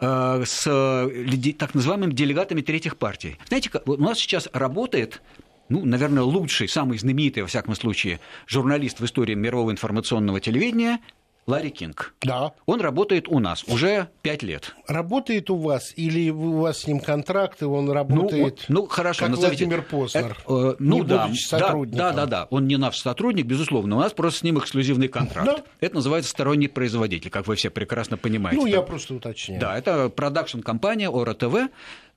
[0.01, 1.09] э, с
[1.57, 3.37] так называемыми делегатами третьих партий.
[3.47, 5.21] Знаете, у нас сейчас работает
[5.69, 10.99] ну, наверное, лучший, самый знаменитый, во всяком случае, журналист в истории мирового информационного телевидения
[11.47, 12.13] Ларри Кинг.
[12.21, 12.51] Да.
[12.65, 14.75] Он работает у нас уже пять лет.
[14.85, 19.21] Работает у вас или у вас с ним контракт, и он работает ну, ну хорошо,
[19.21, 19.63] как назовите.
[19.63, 21.97] Владимир Познер, это, э, ну, да, сотрудником.
[21.97, 25.47] Да, да, да, он не наш сотрудник, безусловно, у нас просто с ним эксклюзивный контракт.
[25.47, 25.63] Да.
[25.79, 28.59] Это называется сторонний производитель, как вы все прекрасно понимаете.
[28.59, 29.61] Ну, я просто уточняю.
[29.61, 31.33] Да, это продакшн-компания Ора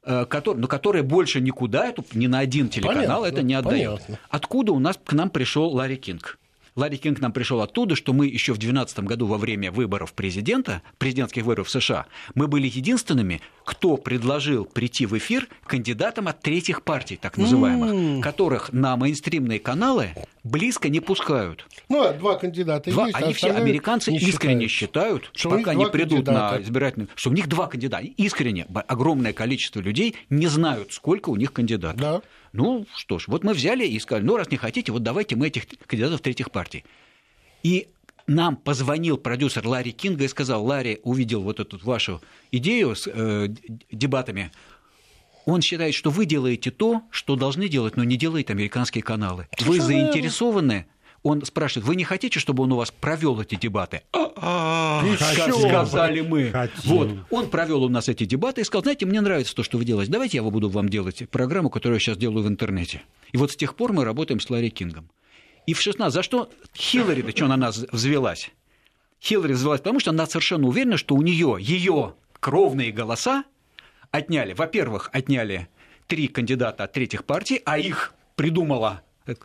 [0.03, 4.01] Э, который, но которая больше никуда, эту, ни на один телеканал понятно, это не отдает.
[4.01, 4.19] Понятно.
[4.31, 6.39] Откуда у нас к нам пришел Ларри Кинг?
[6.81, 10.81] Ларри Кинг нам пришел оттуда, что мы еще в 2012 году во время выборов президента,
[10.97, 16.83] президентских выборов в США, мы были единственными, кто предложил прийти в эфир кандидатам от третьих
[16.83, 18.21] партий, так называемых, mm.
[18.23, 21.67] которых на мейнстримные каналы близко не пускают.
[21.91, 23.17] Ну, а два кандидата два, есть.
[23.21, 26.57] Они все американцы искренне считают, что пока не придут кандидата.
[26.57, 28.07] на избирательный, что у них два кандидата.
[28.17, 32.01] Искренне огромное количество людей не знают, сколько у них кандидатов.
[32.01, 32.23] Да.
[32.53, 35.49] Ну что ж, вот мы взяли и сказали, ну раз не хотите, вот давайте мы
[35.49, 36.85] этих кандидатов третьих партий.
[37.63, 37.89] И
[38.27, 43.49] нам позвонил продюсер Ларри Кинга и сказал, Ларри увидел вот эту вашу идею с э,
[43.91, 44.51] дебатами,
[45.47, 49.49] он считает, что вы делаете то, что должны делать, но не делают американские каналы.
[49.61, 50.87] Вы заинтересованы
[51.23, 54.03] он спрашивает, вы не хотите, чтобы он у вас провел эти дебаты?
[54.13, 56.53] А, сказали мы.
[56.85, 57.11] Вот.
[57.31, 60.11] Он провел у нас эти дебаты и сказал, знаете, мне нравится то, что вы делаете.
[60.11, 63.03] Давайте я буду вам делать программу, которую я сейчас делаю в интернете.
[63.33, 65.11] И вот с тех пор мы работаем с Ларри Кингом.
[65.67, 68.51] И в 16 за что Хиллари-то что на нас взвелась?
[69.23, 73.45] Хиллари взвелась, потому что она совершенно уверена, что у нее ее кровные голоса
[74.11, 74.55] отняли.
[74.55, 75.69] Во-первых, отняли
[76.07, 79.03] три кандидата от третьих партий, а их придумала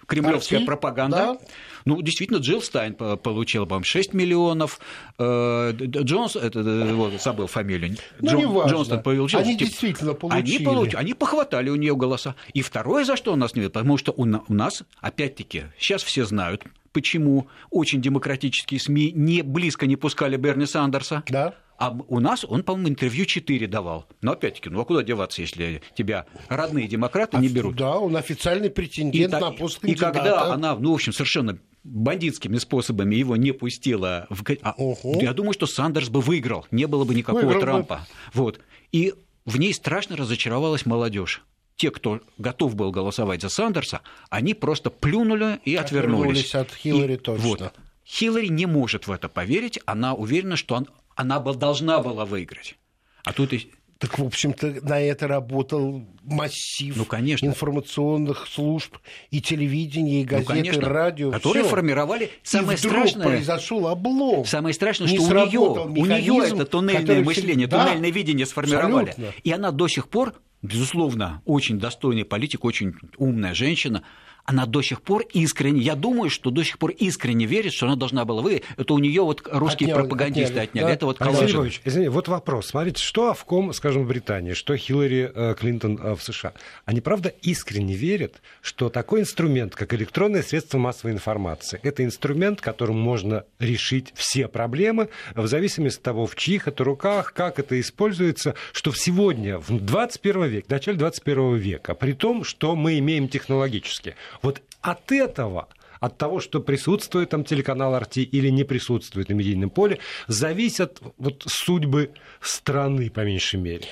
[0.07, 0.65] кремлевская Арти?
[0.65, 1.17] пропаганда.
[1.17, 1.38] Да.
[1.85, 4.79] Ну, действительно, Джилл Стайн получил, по-моему, 6 миллионов.
[5.19, 6.61] Э, Джонс, это,
[6.93, 7.97] вот, забыл фамилию.
[8.19, 8.75] Ну, Джон, неважно.
[8.75, 9.39] Джонстон получил.
[9.39, 10.57] Они типа, действительно получили.
[10.57, 12.35] Они, получ, они похватали у нее голоса.
[12.53, 16.25] И второе, за что у нас не видит, потому что у нас, опять-таки, сейчас все
[16.25, 16.63] знают,
[16.95, 21.23] почему очень демократические СМИ не близко не пускали Берни Сандерса.
[21.27, 21.53] Да.
[21.77, 24.07] А у нас он, по-моему, интервью 4 давал.
[24.21, 27.75] Но опять-таки, ну а куда деваться, если тебя родные демократы а, не берут?
[27.75, 29.83] Да, он официальный претендент и, на пост.
[29.83, 34.43] И когда она, ну, в общем, совершенно бандитскими способами его не пустила, в...
[34.61, 35.19] а, угу.
[35.21, 37.95] я думаю, что Сандерс бы выиграл, не было бы никакого выиграл Трампа.
[37.95, 38.01] Бы.
[38.33, 38.59] Вот.
[38.91, 39.13] И
[39.45, 41.43] в ней страшно разочаровалась молодежь
[41.75, 46.53] те, кто готов был голосовать за Сандерса, они просто плюнули и отвернулись.
[46.53, 47.47] Отвернулись от Хиллари и, точно.
[47.47, 47.73] Вот.
[48.05, 52.75] Хиллари не может в это поверить, она уверена, что он, она должна была выиграть.
[53.23, 53.54] А тут
[53.97, 57.45] так, в общем-то, на это работал массив ну, конечно.
[57.45, 58.97] информационных служб
[59.32, 60.82] и телевидения, и ну, газеты, ну, конечно.
[60.82, 61.32] и радио.
[61.32, 61.71] Которые всё.
[61.71, 63.28] формировали самое и вдруг страшное.
[63.28, 64.45] произошел облом.
[64.45, 67.86] Самое страшное, что у нее, у нее это туннельное мышление, всегда...
[67.86, 69.09] туннельное видение сформировали.
[69.11, 69.34] Абсолютно.
[69.43, 74.03] И она до сих пор, безусловно, очень достойный политик, очень умная женщина,
[74.45, 77.95] она до сих пор искренне, я думаю, что до сих пор искренне верит, что она
[77.95, 78.41] должна была.
[78.41, 80.67] Вы, это у нее вот русские отняли, пропагандисты отняли.
[80.67, 80.83] отняли.
[80.85, 80.91] Да?
[80.91, 82.67] Это вот Алексей Львович, извини, вот вопрос.
[82.67, 86.53] Смотрите, что Авком, скажем, в Британии, что Хиллари э, Клинтон э, в США.
[86.85, 92.99] Они, правда, искренне верят, что такой инструмент, как электронное средство массовой информации, это инструмент, которым
[92.99, 98.53] можно решить все проблемы в зависимости от того, в чьих это руках, как это используется,
[98.73, 104.15] что сегодня, в 21 веке, в начале 21 века, при том, что мы имеем технологически,
[104.41, 105.69] вот от этого
[105.99, 111.43] от того, что присутствует там телеканал RT или не присутствует на медийном поле, зависят вот
[111.47, 112.11] судьбы
[112.41, 113.86] страны, по меньшей мере.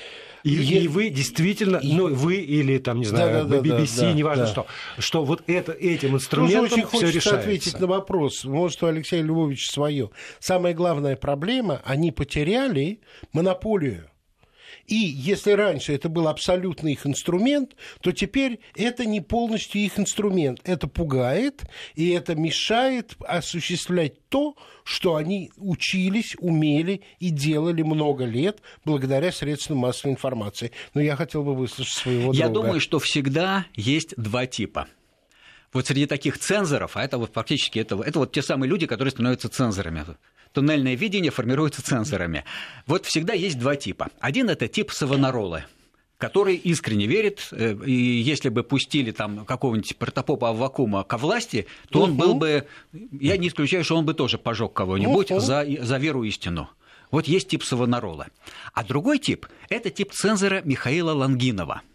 [0.44, 0.80] И, я...
[0.80, 1.94] и вы действительно, и...
[1.94, 4.50] ну, вы или там, не знаю, да, да, BBC, да, да, неважно да.
[4.50, 4.66] что,
[4.98, 7.36] что вот это, этим инструментом очень все решается.
[7.36, 10.10] ответить на вопрос, может, у Алексея Львовича свое.
[10.40, 13.00] Самая главная проблема, они потеряли
[13.32, 14.10] монополию
[14.86, 20.60] и если раньше это был абсолютно их инструмент, то теперь это не полностью их инструмент.
[20.64, 21.62] Это пугает,
[21.94, 29.78] и это мешает осуществлять то, что они учились, умели и делали много лет благодаря средствам
[29.78, 30.72] массовой информации.
[30.92, 32.46] Но я хотел бы выслушать своего я друга.
[32.46, 34.88] Я думаю, что всегда есть два типа
[35.74, 39.12] вот среди таких цензоров, а это вот фактически это, это вот те самые люди, которые
[39.12, 40.06] становятся цензорами
[40.54, 42.44] туннельное видение формируется цензорами.
[42.86, 44.08] Вот всегда есть два типа.
[44.20, 45.64] Один– это тип Савонаролы
[46.16, 52.00] который искренне верит, э, и если бы пустили там какого-нибудь протопопа Аввакума ко власти, то
[52.02, 56.22] он был бы, я не исключаю, что он бы тоже пожег кого-нибудь за, за веру
[56.22, 56.70] истину.
[57.10, 58.28] Вот есть тип Савонарола.
[58.72, 61.82] А другой тип– это тип цензора Михаила Лангинова–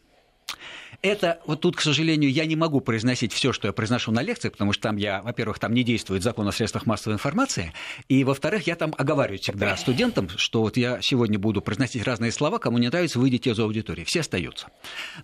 [1.01, 4.53] это вот тут, к сожалению, я не могу произносить все, что я произношу на лекциях,
[4.53, 7.73] потому что там я, во-первых, там не действует закон о средствах массовой информации,
[8.07, 12.57] и, во-вторых, я там оговариваю всегда студентам, что вот я сегодня буду произносить разные слова,
[12.57, 14.03] кому не нравится, выйдите из аудитории.
[14.03, 14.67] Все остаются.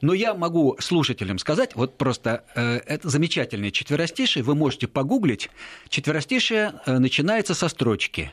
[0.01, 5.49] Но я могу слушателям сказать, вот просто э, это замечательное четверостишие, вы можете погуглить.
[5.89, 8.31] Четверостишие э, начинается со строчки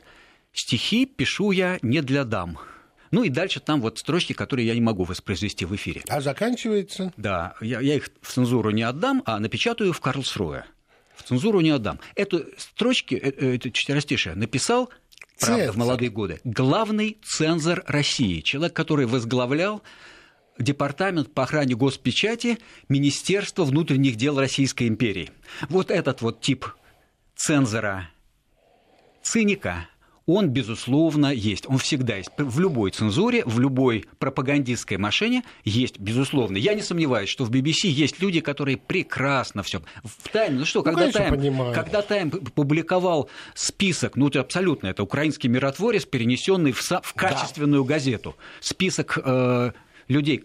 [0.52, 2.58] «Стихи пишу я не для дам».
[3.12, 6.02] Ну и дальше там вот строчки, которые я не могу воспроизвести в эфире.
[6.08, 7.12] А заканчивается?
[7.16, 10.64] Да, я, я их в цензуру не отдам, а напечатаю в Карлсруэ.
[11.14, 12.00] В цензуру не отдам.
[12.16, 14.90] Эту строчки, э, э, это четверостишее написал
[15.38, 16.40] правда, в молодые годы.
[16.42, 19.82] Главный цензор России, человек, который возглавлял
[20.58, 22.58] Департамент по охране госпечати
[22.88, 25.30] Министерства внутренних дел Российской империи.
[25.68, 26.66] Вот этот вот тип
[27.36, 28.10] цензора
[29.22, 29.88] циника,
[30.26, 31.68] он, безусловно, есть.
[31.68, 32.30] Он всегда есть.
[32.36, 36.56] В любой цензуре, в любой пропагандистской машине есть, безусловно.
[36.56, 39.82] Я не сомневаюсь, что в BBC есть люди, которые прекрасно все.
[40.04, 45.02] В Тайме, ну что, ну, когда, Тайм, когда Тайм публиковал список, ну это абсолютно, это
[45.02, 47.88] украинский миротворец, перенесенный в, в качественную да.
[47.94, 48.36] газету.
[48.60, 49.72] Список э,
[50.08, 50.42] людей,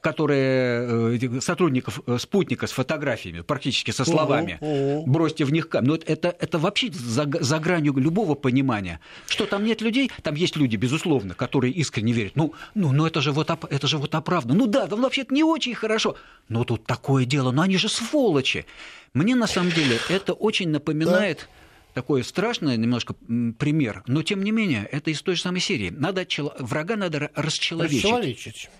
[0.00, 5.10] которые э, сотрудников э, спутника с фотографиями, практически со словами, угу, угу.
[5.10, 5.88] бросьте в них камень.
[5.88, 9.00] Но это, это вообще за, за гранью любого понимания.
[9.26, 12.36] Что там нет людей, там есть люди, безусловно, которые искренне верят.
[12.36, 14.58] Ну, ну, ну это же вот, это же вот оправдано.
[14.58, 16.16] Ну да, да вообще-то не очень хорошо.
[16.48, 18.66] Но тут такое дело, но они же сволочи.
[19.14, 21.48] Мне на самом деле это очень напоминает...
[21.92, 23.14] Такой страшный немножко
[23.58, 25.90] пример, но тем не менее, это из той же самой серии.
[25.90, 26.24] Надо,
[26.60, 28.04] врага надо расчеловечить.
[28.04, 28.70] расчеловечить.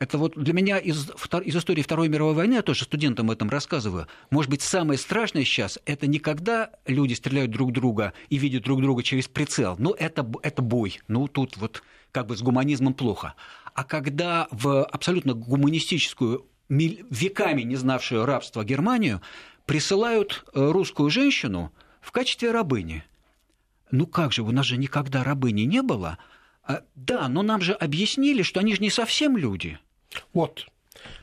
[0.00, 1.08] Это вот для меня из,
[1.44, 5.78] из истории Второй мировой войны, я тоже студентам этом рассказываю, может быть, самое страшное сейчас,
[5.86, 10.28] это не когда люди стреляют друг друга и видят друг друга через прицел, ну, это,
[10.42, 13.34] это бой, ну, тут вот как бы с гуманизмом плохо,
[13.72, 19.20] а когда в абсолютно гуманистическую, веками не знавшую рабство Германию,
[19.66, 23.04] присылают э, русскую женщину в качестве рабыни.
[23.90, 26.18] Ну как же, у нас же никогда рабыни не было.
[26.66, 29.78] А, да, но нам же объяснили, что они же не совсем люди.
[30.32, 30.66] Вот.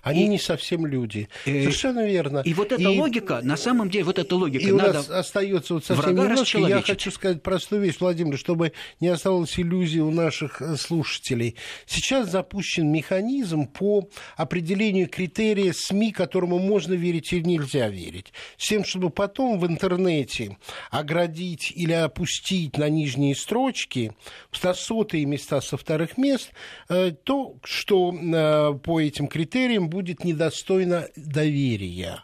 [0.01, 1.29] Они и, не совсем люди.
[1.45, 2.39] Э, Совершенно верно.
[2.45, 4.63] И вот эта и, логика, на самом деле, вот эта логика.
[4.63, 6.59] И надо у нас остается вот совсем немножко.
[6.59, 11.55] Я хочу сказать простую вещь, Владимир, чтобы не осталось иллюзии у наших э, слушателей.
[11.85, 18.33] Сейчас запущен механизм по определению критерия СМИ, которому можно верить или нельзя верить.
[18.57, 20.57] С тем, чтобы потом в интернете
[20.89, 24.13] оградить или опустить на нижние строчки
[24.63, 26.51] на сотые места со вторых мест
[26.89, 28.11] э, то, что
[28.83, 32.23] по этим критериям критериям будет недостойно доверия.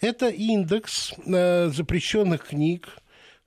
[0.00, 2.88] Это индекс э, запрещенных книг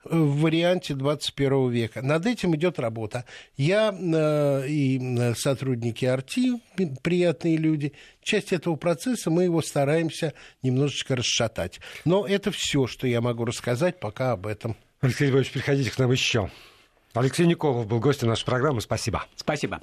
[0.03, 2.01] в варианте 21 века.
[2.01, 3.25] Над этим идет работа.
[3.57, 6.61] Я э, и сотрудники Арти,
[7.01, 7.93] приятные люди,
[8.23, 10.33] часть этого процесса мы его стараемся
[10.63, 11.79] немножечко расшатать.
[12.05, 14.75] Но это все, что я могу рассказать пока об этом.
[15.01, 16.49] Алексей Львович, приходите к нам еще.
[17.13, 18.81] Алексей Николов был гостем нашей программы.
[18.81, 19.25] Спасибо.
[19.35, 19.81] Спасибо.